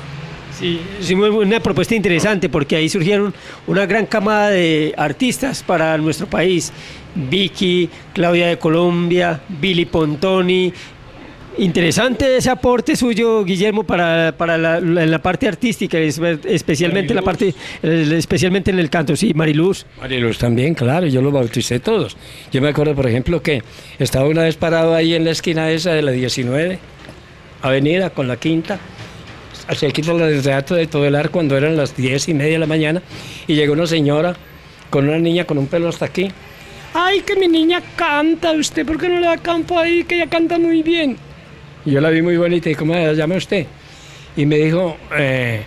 [0.58, 3.34] Sí, sí, una propuesta interesante porque ahí surgieron
[3.66, 6.72] una gran camada de artistas para nuestro país.
[7.16, 10.72] Vicky, Claudia de Colombia, Billy Pontoni,
[11.56, 17.54] Interesante ese aporte suyo, Guillermo, para, para la, la parte artística, especialmente en la parte,
[17.82, 19.86] especialmente en el canto, sí, Mariluz.
[20.00, 22.16] Mariluz también, claro, yo lo bauticé todos.
[22.50, 23.62] Yo me acuerdo, por ejemplo, que
[24.00, 26.78] estaba una vez parado ahí en la esquina esa de la 19,
[27.62, 28.80] avenida con la quinta,
[29.68, 32.66] hacia aquí por el teatro de Todelar cuando eran las 10 y media de la
[32.66, 33.00] mañana,
[33.46, 34.34] y llegó una señora
[34.90, 36.32] con una niña con un pelo hasta aquí.
[36.94, 40.04] Ay, que mi niña canta, ¿usted por qué no le da campo ahí?
[40.04, 41.16] Que ella canta muy bien.
[41.86, 43.66] Y yo la vi muy bonita y ¿cómo se llama usted?
[44.36, 45.62] Y me dijo, eh,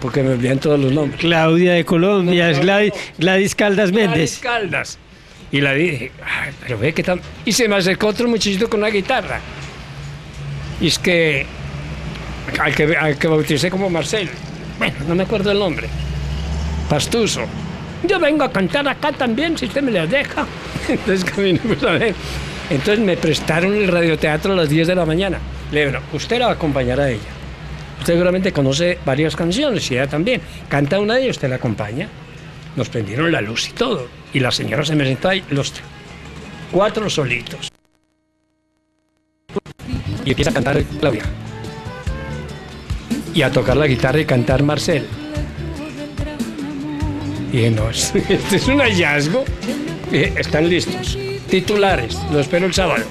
[0.00, 1.20] porque me olvidan todos los nombres.
[1.20, 4.14] Claudia de Colombia, Gladys, Caldas Méndez.
[4.14, 4.98] Gladys Caldas.
[5.50, 6.12] Y la dije,
[6.60, 7.20] pero ve que tal.
[7.44, 9.40] Y se me acercó otro muchachito con una guitarra.
[10.80, 11.46] Y es que
[12.60, 14.28] al que, al que bauticé como Marcel,
[14.78, 15.88] bueno, no me acuerdo el nombre,
[16.88, 17.42] Pastuso.
[18.06, 20.46] Yo vengo a cantar acá también, si usted me las deja.
[20.88, 22.14] Entonces caminamos a ver.
[22.70, 25.38] Entonces me prestaron el radioteatro a las 10 de la mañana.
[25.72, 27.20] Le usted la va a acompañar a ella.
[28.00, 30.40] Usted seguramente conoce varias canciones y ella también.
[30.68, 32.08] Canta una de ellas, usted la acompaña.
[32.76, 34.06] Nos prendieron la luz y todo.
[34.34, 35.72] Y la señora se me sentó ahí, los
[36.70, 37.70] cuatro solitos.
[40.24, 41.24] Y empieza a cantar Claudia.
[43.34, 45.06] Y a tocar la guitarra y cantar Marcel.
[47.50, 49.44] Y dije, no, este es un hallazgo.
[50.12, 52.16] están listos titulares.
[52.32, 53.04] Lo espero el sábado.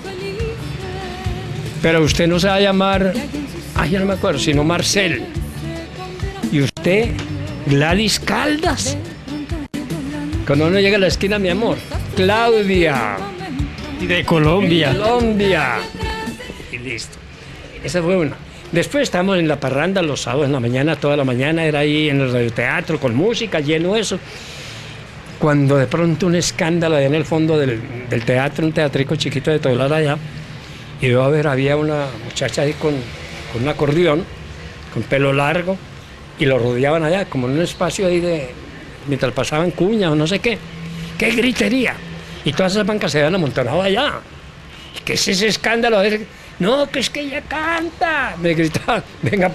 [1.81, 3.13] Pero usted no se va a llamar,
[3.75, 5.23] ay, ya no me acuerdo, sino Marcel.
[6.51, 7.11] ¿Y usted,
[7.65, 8.97] Gladys Caldas?
[10.45, 11.77] Cuando uno llega a la esquina, mi amor,
[12.15, 13.17] Claudia.
[14.01, 14.91] De Colombia.
[14.91, 15.75] Colombia.
[16.71, 17.17] Y listo.
[17.83, 18.37] Esa fue una.
[18.71, 22.09] Después estábamos en la parranda los sábados en la mañana, toda la mañana, era ahí
[22.09, 24.19] en el radioteatro con música, lleno eso.
[25.39, 29.51] Cuando de pronto un escándalo allá en el fondo del, del teatro, un teatrico chiquito
[29.51, 30.17] de Tolar allá,
[30.99, 32.95] y veo a ver, había una muchacha ahí con,
[33.53, 34.25] con un acordeón,
[34.93, 35.77] con pelo largo,
[36.39, 38.49] y lo rodeaban allá, como en un espacio ahí de,
[39.07, 40.57] mientras pasaban cuñas o no sé qué.
[41.17, 41.95] ¡Qué gritería!
[42.45, 44.19] Y todas esas bancas se habían amontonado allá.
[44.97, 46.01] ¿Y ¿Qué es ese escándalo?
[46.59, 48.35] No, que es que ella canta.
[48.39, 49.51] Me gritaba, venga,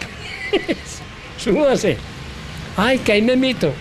[0.51, 1.01] pues,
[1.39, 1.97] súbase.
[2.77, 3.73] Ay, que hay memito.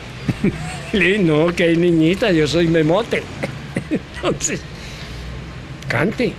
[0.94, 3.24] Le dije, no, que hay niñita, yo soy memote.
[3.90, 4.62] Entonces,
[5.88, 6.34] cante.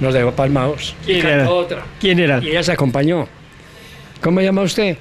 [0.00, 0.96] Nos dejó palmados.
[1.04, 1.48] ¿Quién era?
[1.50, 1.84] otra.
[2.00, 2.40] ¿Quién era?
[2.42, 3.28] Y ella se acompañó.
[4.20, 4.96] ¿Cómo llama usted?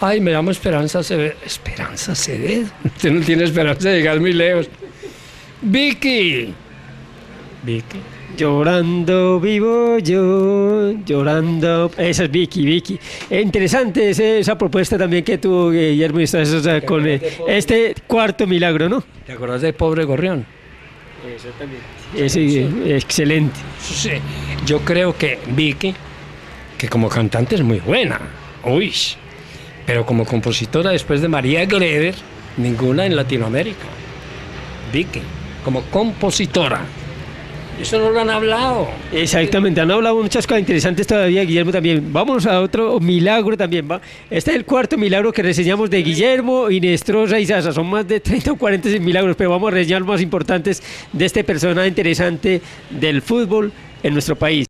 [0.00, 1.34] Ay, me llamo Esperanza Acevedo.
[1.44, 2.68] ¿Esperanza Acevedo?
[2.84, 4.68] Usted no tiene esperanza de llegar muy lejos.
[5.62, 6.52] Vicky.
[7.62, 7.98] Vicky.
[8.36, 11.90] Llorando vivo yo, llorando.
[11.96, 12.98] Esa es Vicky, Vicky.
[13.30, 16.20] Eh, interesante ese- esa propuesta también que tuvo Guillermo
[16.60, 19.04] sea, con eh, este cuarto milagro, ¿no?
[19.26, 20.44] ¿Te acordás de Pobre Gorrión?
[22.16, 23.58] Ese, eh, excelente.
[23.80, 24.10] Sí.
[24.66, 25.94] Yo creo que Vicky,
[26.76, 28.20] que como cantante es muy buena.
[28.64, 28.92] Uy.
[29.86, 32.14] Pero como compositora, después de María Greder,
[32.56, 33.84] ninguna en Latinoamérica.
[34.92, 35.20] Vicky,
[35.64, 36.80] como compositora.
[37.80, 38.88] Eso no lo han hablado.
[39.12, 42.12] Exactamente, han hablado muchas cosas interesantes todavía, Guillermo también.
[42.12, 43.88] Vamos a otro milagro también.
[44.30, 47.72] Este es el cuarto milagro que reseñamos de Guillermo, Inestrosa y Sasa.
[47.72, 51.24] Son más de 30 o 40 milagros, pero vamos a reseñar los más importantes de
[51.24, 53.72] este personaje interesante del fútbol
[54.02, 54.66] en nuestro país.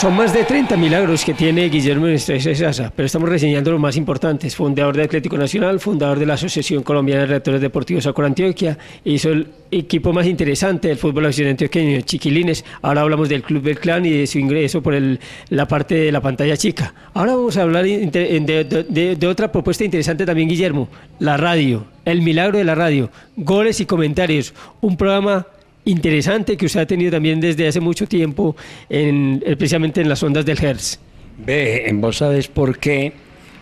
[0.00, 3.96] Son más de 30 milagros que tiene Guillermo y Sasa, pero estamos reseñando los más
[3.98, 4.56] importantes.
[4.56, 9.28] Fundador de Atlético Nacional, fundador de la Asociación Colombiana de Redactores Deportivos Acor Antioquia, hizo
[9.28, 12.64] el equipo más interesante del fútbol nacional antioqueño, Chiquilines.
[12.80, 15.20] Ahora hablamos del Club del Clan y de su ingreso por el-
[15.50, 16.94] la parte de la pantalla chica.
[17.12, 20.88] Ahora vamos a hablar de- de otra propuesta interesante también, Guillermo,
[21.18, 25.46] la radio, el milagro de la radio, goles y comentarios, un programa
[25.90, 28.56] interesante que usted ha tenido también desde hace mucho tiempo,
[28.88, 30.98] en, especialmente en las ondas del Hertz.
[31.38, 33.12] Ve, en vos sabes por qué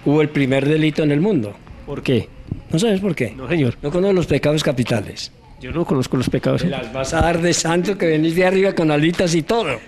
[0.04, 1.54] hubo el primer delito en el mundo.
[1.86, 2.28] ¿Por qué?
[2.70, 3.32] ¿No sabes por qué?
[3.36, 3.76] No, señor.
[3.82, 5.32] No conozco los pecados capitales.
[5.60, 6.64] Yo no conozco los pecados.
[6.64, 9.78] Me las vas a dar de santo que venís de arriba con alitas y todo.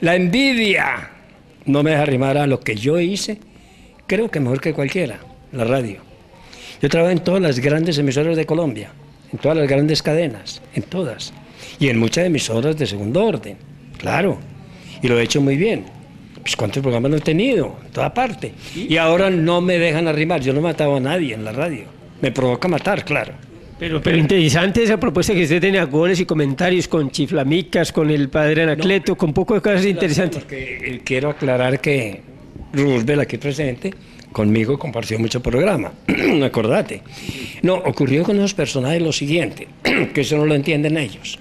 [0.00, 1.10] La envidia
[1.66, 3.38] no me deja arrimar a lo que yo hice.
[4.06, 5.20] Creo que mejor que cualquiera,
[5.52, 6.00] la radio.
[6.82, 8.90] Yo trabajo en todas las grandes emisoras de Colombia,
[9.32, 11.32] en todas las grandes cadenas, en todas.
[11.78, 13.56] Y en muchas emisoras de segundo orden,
[13.98, 14.38] claro.
[15.02, 15.84] Y lo he hecho muy bien.
[16.40, 18.52] Pues cuántos programas no he tenido, en toda parte.
[18.74, 20.40] Y ahora no me dejan arrimar.
[20.40, 21.84] Yo no he matado a nadie en la radio.
[22.20, 23.32] Me provoca matar, claro.
[23.78, 28.28] Pero, pero interesante esa propuesta que usted tenía, goles y comentarios con chiflamicas, con el
[28.28, 30.42] padre Anacleto, con poco de cosas interesantes.
[30.42, 32.20] Porque eh, quiero aclarar que
[32.72, 33.92] Roosevelt aquí presente
[34.34, 35.92] conmigo compartió mucho programa,
[36.44, 37.02] acordate.
[37.62, 39.68] No, ocurrió con esos personajes lo siguiente,
[40.12, 41.38] que eso no lo entienden ellos,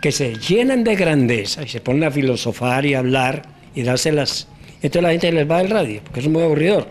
[0.00, 3.42] que se llenan de grandeza y se ponen a filosofar y hablar
[3.74, 4.48] y dárselas.
[4.76, 6.88] Entonces la gente les va al radio, porque es muy aburridor.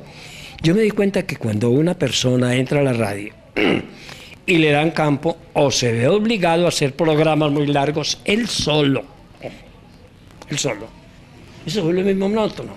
[0.61, 3.33] Yo me di cuenta que cuando una persona entra a la radio
[4.45, 9.03] y le dan campo o se ve obligado a hacer programas muy largos, él solo,
[10.49, 10.87] él solo.
[11.65, 12.73] Eso fue lo mismo monótono.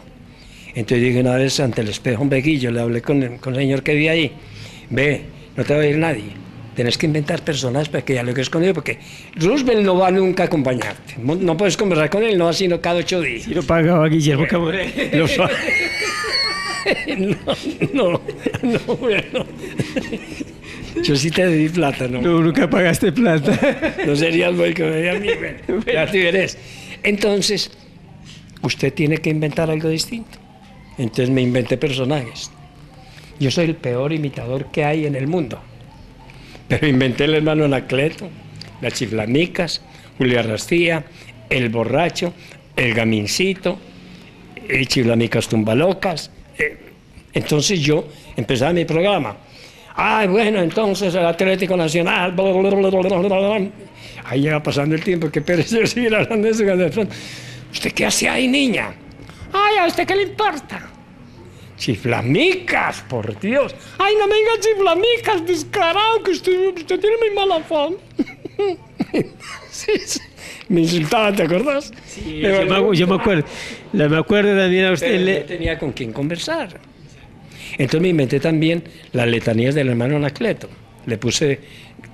[0.75, 3.61] Entonces dije una vez ante el espejo un veguillo, le hablé con el, con el
[3.61, 4.33] señor que vi ahí.
[4.89, 5.23] Ve,
[5.57, 6.42] no te va a ir nadie.
[6.75, 8.99] Tenés que inventar personas para que ya lo que conmigo, porque
[9.37, 11.17] Roosevelt no va nunca a acompañarte.
[11.19, 13.47] No, puedes conversar con él, no va sino cada ocho días.
[13.47, 14.47] Y lo pagaba Guillermo
[15.29, 15.51] sa-
[17.17, 17.37] no,
[17.93, 18.21] no,
[18.63, 19.47] no, bueno.
[21.03, 22.21] Yo sí te di plata, ¿no?
[22.21, 23.59] No, nunca pagaste plata.
[24.07, 25.29] No sería el boy que me veía a mí.
[25.67, 26.57] bueno, ya te verás.
[27.03, 27.71] Entonces,
[28.63, 30.39] usted tiene que inventar algo distinto.
[30.99, 32.51] Entonces me inventé personajes.
[33.41, 35.61] Yo soy el peor imitador que hay en el mundo.
[36.83, 38.29] Inventé el hermano Anacleto,
[38.81, 39.83] las chiflamicas,
[40.19, 41.05] Julia Rastía,
[41.51, 42.33] el borracho,
[42.77, 43.79] el gamincito,
[44.69, 46.31] el chiflamicas tumbalocas.
[46.59, 46.79] Eh,
[47.35, 49.37] Entonces yo empezaba mi programa.
[49.95, 52.33] Ay, bueno, entonces el Atlético Nacional.
[52.33, 53.69] bla, bla, bla.
[54.25, 57.03] Ahí lleva pasando el tiempo, qué pereza seguir hablando de eso.
[57.73, 58.95] ¿Usted qué hace ahí, niña?
[59.53, 60.92] Ay, ¿a usted qué le importa?
[61.83, 63.75] Chiflamicas, por Dios.
[63.99, 67.97] Ay, no me digas chiflamicas, descarado, que usted, usted tiene muy mala fama.
[69.69, 70.21] sí, sí.
[70.69, 71.93] Me insultaba, ¿te acuerdas?
[72.07, 72.49] Sí, yo,
[72.91, 73.45] me, yo me acuerdo.
[73.95, 75.09] La- me acuerdo también a usted.
[75.11, 76.79] Pero le- no tenía con quién conversar.
[77.73, 80.69] Entonces me inventé también las letanías del hermano Anacleto.
[81.07, 81.59] Le puse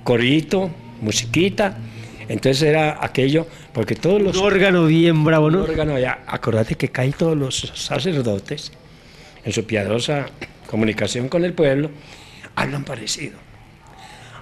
[0.03, 1.77] corito, musiquita.
[2.27, 5.61] Entonces era aquello, porque todos los un órgano bien bravo, ¿no?
[5.61, 8.71] órgano allá, acordate que caen todos los sacerdotes
[9.43, 10.27] en su piadosa
[10.67, 11.89] comunicación con el pueblo,
[12.55, 13.37] hablan parecido.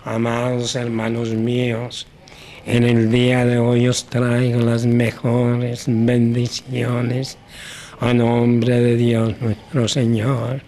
[0.03, 2.07] Amados hermanos míos,
[2.65, 7.37] en el día de hoy os traigo las mejores bendiciones
[7.99, 10.61] a nombre de Dios nuestro Señor,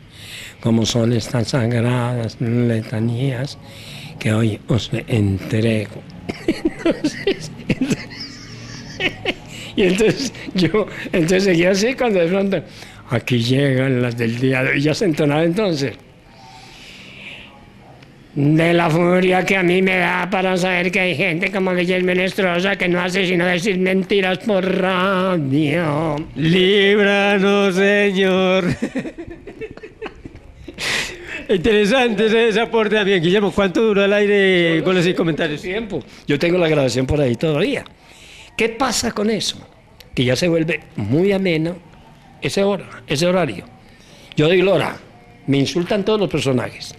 [0.62, 3.58] como son estas sagradas letanías
[4.20, 6.02] que hoy os entrego.
[9.76, 12.62] Y entonces yo, entonces seguía así cuando de pronto,
[13.10, 15.94] aquí llegan las del día de hoy, ya se entonaba entonces.
[18.36, 22.08] De la furia que a mí me da para saber que hay gente como Guillermo
[22.08, 26.16] Menestrosa que no hace sino decir mentiras por radio.
[26.36, 28.66] Líbranos, Señor.
[31.50, 33.22] Interesante ese, ese aporte también.
[33.24, 35.64] Guillermo, ¿cuánto duró el aire con los comentarios?
[35.64, 36.04] tiempo.
[36.28, 37.84] Yo tengo la grabación por ahí todavía.
[38.56, 39.58] ¿Qué pasa con eso?
[40.14, 41.89] Que ya se vuelve muy ameno
[42.42, 43.66] ese hora, ese horario.
[44.36, 44.98] Yo doy la hora,
[45.48, 46.96] me insultan todos los personajes.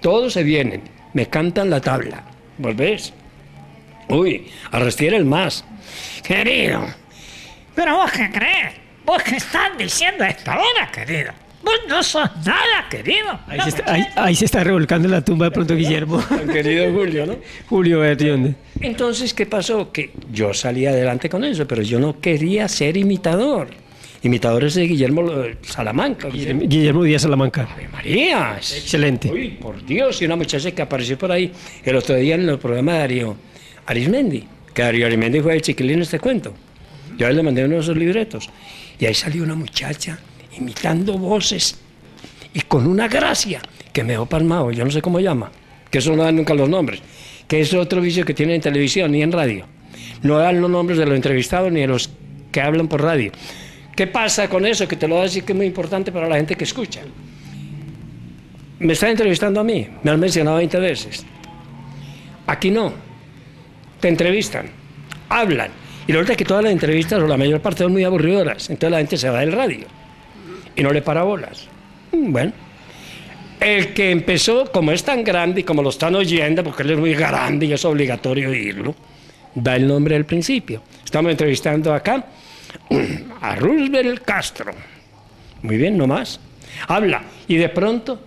[0.00, 0.82] Todos se vienen,
[1.14, 2.24] me cantan la tabla.
[2.58, 3.12] ¿Volvés?
[4.08, 5.64] Uy, arrestiera el más.
[6.22, 6.84] Querido,
[7.74, 8.74] Pero vos qué crees?
[9.04, 11.32] ¿Vos qué estás diciendo a esta hora, querido?
[11.62, 13.38] Vos no sos nada, querido.
[13.46, 16.18] Ahí se, está, ahí, ahí se está revolcando la tumba de pronto Guillermo.
[16.20, 17.36] tan querido Julio, ¿no?
[17.68, 18.54] Julio Bertionde.
[18.80, 19.90] Entonces, ¿qué pasó?
[19.92, 23.68] Que yo salí adelante con eso, pero yo no quería ser imitador.
[24.26, 26.28] Imitador es de Guillermo eh, Salamanca.
[26.28, 27.68] Guillermo, Guillermo Díaz Salamanca.
[27.72, 28.54] Ave María.
[28.56, 29.30] Excelente.
[29.30, 31.52] Uy, por Dios, y una muchacha que apareció por ahí
[31.84, 33.36] el otro día en el programa de Darío
[33.86, 36.52] Arismendi, que Darío Arismendi fue el chiquilín en este cuento.
[37.16, 38.50] Yo le mandé uno de esos libretos.
[38.98, 40.18] Y ahí salió una muchacha
[40.58, 41.78] imitando voces
[42.52, 43.60] y con una gracia
[43.92, 45.52] que me dejó palmado, yo no sé cómo llama,
[45.90, 47.00] que eso no dan nunca los nombres,
[47.46, 49.66] que es otro vicio que tienen en televisión ni en radio.
[50.22, 52.10] No dan los nombres de los entrevistados ni de los
[52.50, 53.30] que hablan por radio.
[53.96, 54.86] ¿Qué pasa con eso?
[54.86, 57.00] Que te lo voy a decir que es muy importante para la gente que escucha.
[58.78, 61.24] Me están entrevistando a mí, me han mencionado 20 veces.
[62.46, 62.92] Aquí no.
[63.98, 64.66] Te entrevistan,
[65.30, 65.70] hablan.
[66.06, 68.68] Y la verdad es que todas las entrevistas, o la mayor parte, son muy aburridoras.
[68.68, 69.86] Entonces la gente se va del radio
[70.76, 71.66] y no le para bolas.
[72.12, 72.52] Mm, Bueno,
[73.58, 76.98] el que empezó, como es tan grande y como lo están oyendo, porque él es
[76.98, 78.94] muy grande y es obligatorio oírlo,
[79.54, 80.82] da el nombre al principio.
[81.02, 82.26] Estamos entrevistando acá
[83.40, 84.72] a Roosevelt Castro.
[85.62, 86.40] Muy bien, no más.
[86.88, 87.22] Habla.
[87.48, 88.20] Y de pronto,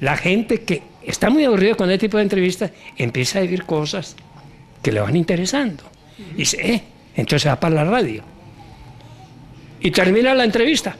[0.00, 4.16] la gente que está muy aburrida con este tipo de entrevistas empieza a decir cosas
[4.82, 5.84] que le van interesando.
[6.34, 6.82] Y dice, eh,
[7.16, 8.22] entonces va para la radio.
[9.80, 10.96] Y termina la entrevista.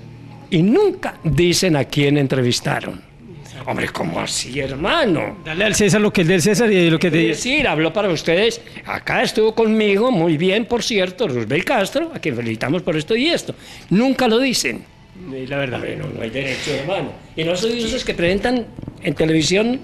[0.51, 3.10] Y nunca dicen a quién entrevistaron.
[3.67, 5.39] Hombre, ¿cómo así, hermano?
[5.45, 7.93] Dale al César lo que es del César y lo que Es te decir, habló
[7.93, 8.61] para ustedes.
[8.87, 13.29] Acá estuvo conmigo, muy bien, por cierto, Roosevelt Castro, a quien felicitamos por esto y
[13.29, 13.55] esto.
[13.91, 14.85] Nunca lo dicen.
[15.49, 15.79] La verdad.
[15.79, 17.13] Bueno, no hay derecho, hermano.
[17.37, 18.67] Y no de esos que presentan
[19.03, 19.81] en televisión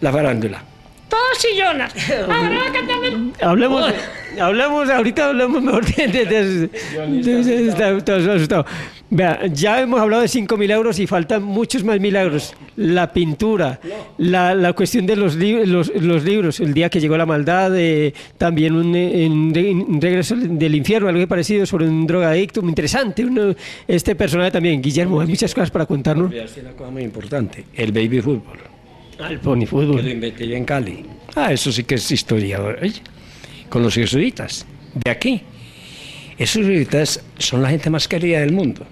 [0.00, 0.64] la farándula.
[1.10, 1.92] Todos sillonas.
[2.22, 3.92] Habrá que también- Hablemos,
[4.40, 6.06] hablamos, ahorita hablamos mejor de...
[6.06, 8.64] de- de- de- de- está- todo asustado.
[9.12, 12.54] Vea, ya hemos hablado de 5 mil euros y faltan muchos más milagros.
[12.76, 13.80] La pintura,
[14.18, 17.72] la, la cuestión de los, li- los, los libros, el día que llegó la maldad,
[17.76, 22.62] eh, también un, eh, un re- un regreso del infierno, algo parecido sobre un drogadicto,
[22.62, 23.24] muy interesante.
[23.24, 23.52] uno-
[23.88, 26.30] este personaje también, Guillermo, hay muchas cosas para contarnos.
[26.32, 28.69] Una cosa muy importante, el baby fútbol.
[29.22, 30.02] Al pony Que fútbol.
[30.02, 31.04] lo inventé yo en Cali.
[31.36, 32.60] Ah, eso sí que es historia.
[32.60, 32.92] oye,
[33.68, 35.42] Con los jesuitas, de aquí.
[36.38, 38.86] Esos jesuitas son la gente más querida del mundo.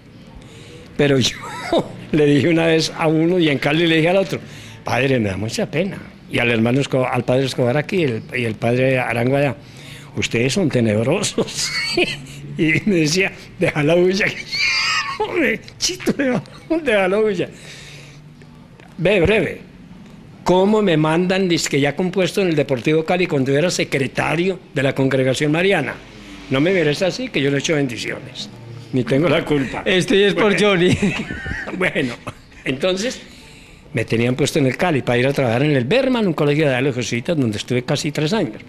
[0.96, 1.36] Pero yo
[2.12, 4.38] le dije una vez a uno y en Cali le dije al otro,
[4.84, 5.96] padre, me da mucha pena.
[6.30, 9.56] Y al hermano Escobar- al padre Escobar aquí el- y el padre Arango allá,
[10.16, 11.70] ustedes son tenebrosos.
[12.58, 14.26] y me decía, deja la bulla.
[15.20, 17.48] Hombre, chito, deja la bulla.
[18.98, 19.60] Ve, breve.
[20.48, 24.82] ¿Cómo me mandan disque ya compuesto en el Deportivo Cali cuando yo era secretario de
[24.82, 25.92] la congregación mariana?
[26.48, 28.48] No me mires así, que yo le echo bendiciones.
[28.94, 29.82] Ni tengo la culpa.
[29.84, 30.96] Este es por Johnny.
[31.76, 32.14] Bueno,
[32.64, 33.20] entonces
[33.92, 36.70] me tenían puesto en el Cali para ir a trabajar en el Berman, un colegio
[36.70, 38.62] de los jesuitas, donde estuve casi tres años.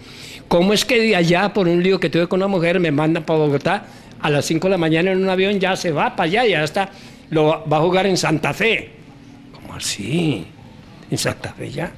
[0.50, 3.24] ¿Cómo es que de allá, por un lío que tuve con una mujer, me mandan
[3.24, 3.86] para Bogotá
[4.20, 6.62] a las 5 de la mañana en un avión, ya se va para allá, ya
[6.62, 6.92] está,
[7.30, 8.90] lo va a jugar en Santa Fe?
[9.72, 10.46] Ah, sí.
[11.12, 11.92] En Santa Fe ya.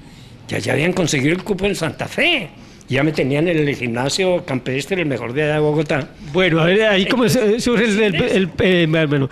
[0.47, 2.49] Ya, ya habían conseguido el cupo en Santa Fe.
[2.89, 6.09] Ya me tenían en el gimnasio campestre, el mejor día de Bogotá.
[6.33, 8.01] Bueno, a ver, ahí como surge el...
[8.03, 9.29] el- el- eh, bueno,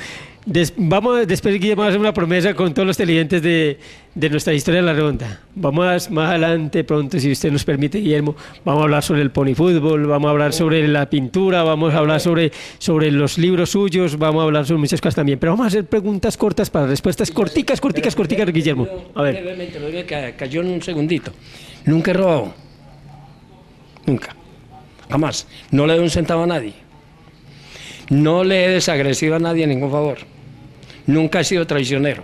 [0.52, 3.80] des- vamos, después Guillermo, a hacer una promesa con todos los televidentes de,
[4.16, 5.42] de nuestra historia de la ronda.
[5.56, 8.36] Vamos más adelante, pronto, si usted nos permite, Guillermo,
[8.66, 11.98] vamos a hablar sobre el pony fútbol, vamos a hablar sobre la pintura, vamos a
[12.00, 15.40] hablar sobre, sobre los libros suyos, vamos a hablar sobre muchas cosas también.
[15.40, 18.88] Pero vamos a hacer preguntas cortas para respuestas corticas, corticas, corticas, Guillermo.
[19.16, 19.36] A ver.
[19.42, 21.32] Brevemente, lo digo que cayó en un segundito.
[21.86, 22.54] Nunca he robado.
[24.06, 24.36] Nunca.
[25.10, 25.48] Jamás.
[25.72, 26.74] No le doy un centavo a nadie.
[28.10, 30.18] No le he desagresivo a nadie ningún favor.
[31.10, 32.24] Nunca he sido traicionero.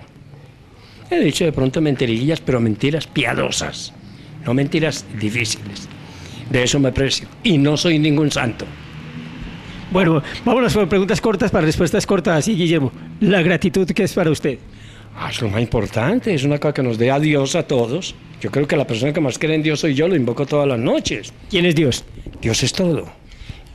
[1.10, 3.92] He dicho de pronto mentirillas, pero mentiras piadosas.
[4.46, 5.90] No mentiras difíciles.
[6.52, 7.28] De eso me precio.
[7.42, 8.64] Y no soy ningún santo.
[9.90, 12.38] Bueno, vámonos por preguntas cortas para respuestas cortas.
[12.38, 14.60] Así, Guillermo, la gratitud que es para usted.
[15.18, 18.14] Ah, es lo más importante, es una cosa que nos dé a Dios a todos.
[18.40, 20.68] Yo creo que la persona que más cree en Dios soy yo, lo invoco todas
[20.68, 21.34] las noches.
[21.50, 22.06] ¿Quién es Dios?
[22.40, 23.12] Dios es todo.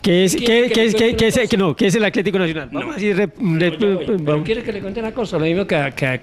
[0.02, 2.70] ¿Qué es, ¿Quiere qué, que qué es, qué, qué no, ¿qué es el Atlético Nacional?
[2.72, 4.44] Vamos a decir, vamos.
[4.44, 6.20] quiere que le cuente una cosa, lo mismo que, a- que, a-.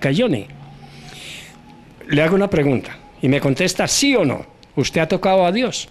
[2.10, 4.46] Le hago una pregunta y me contesta sí o no.
[4.76, 5.90] ¿Usted ha tocado a Dios?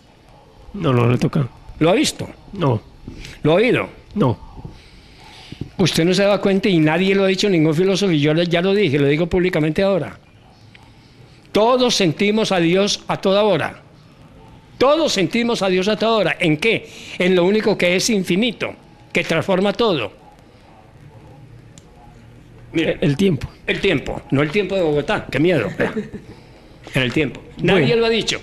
[0.74, 1.47] No, no, no toca.
[1.78, 2.28] ¿Lo ha visto?
[2.53, 2.80] No,
[3.43, 3.89] ¿Lo ha oído?
[4.14, 4.45] no.
[5.78, 8.62] Usted no se da cuenta y nadie lo ha dicho, ningún filósofo, y yo ya
[8.62, 10.18] lo dije, lo digo públicamente ahora.
[11.53, 13.82] Todos sentimos a Dios a toda hora.
[14.79, 16.37] Todos sentimos a Dios a toda hora.
[16.39, 16.89] ¿En qué?
[17.18, 18.74] En lo único que es infinito,
[19.12, 20.12] que transforma todo.
[22.72, 23.49] El tiempo.
[23.66, 25.68] el tiempo, no el tiempo de Bogotá, qué miedo.
[26.95, 27.41] En el tiempo.
[27.59, 27.97] Nadie Bueno.
[27.97, 28.41] lo ha dicho.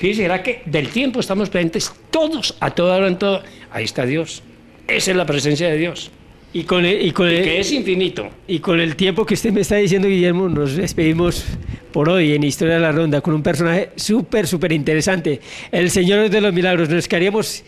[0.00, 3.42] Será que del tiempo estamos presentes todos, a toda hora, en todo.
[3.70, 4.42] Ahí está Dios.
[4.86, 6.10] Esa es la presencia de Dios,
[6.54, 8.30] Y con el, y con el- que es infinito.
[8.48, 11.44] y con el tiempo que usted me está diciendo, Guillermo, nos despedimos
[11.92, 15.40] por hoy en Historia de la Ronda con un personaje súper, súper interesante.
[15.72, 16.88] El Señor de los Milagros.
[16.88, 17.64] Nos quedaríamos,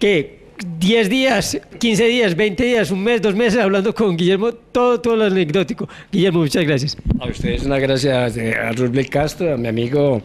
[0.00, 0.42] ¿qué?
[0.78, 5.16] 10 días, 15 días, 20 días, un mes, dos meses hablando con Guillermo, todo, todo
[5.16, 5.88] lo anecdótico.
[6.12, 6.96] Guillermo, muchas gracias.
[7.20, 10.22] A ustedes una gracias a Rubel Castro, a mi amigo,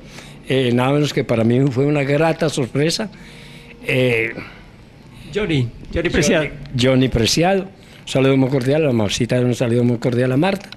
[0.48, 3.10] eh, nada menos que para mí fue una grata sorpresa.
[3.86, 4.34] Eh,
[5.34, 6.48] Johnny, Johnny Preciado.
[6.80, 7.68] Johnny Preciado,
[8.10, 10.70] saludo muy cordial, a Marcita un saludo muy cordial a Marta.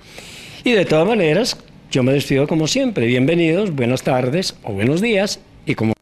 [0.64, 1.56] Y de todas maneras,
[1.90, 3.06] yo me despido como siempre.
[3.06, 5.40] Bienvenidos, buenas tardes o buenos días.
[5.64, 5.94] Y como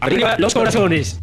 [0.00, 1.20] Arriba los corazones.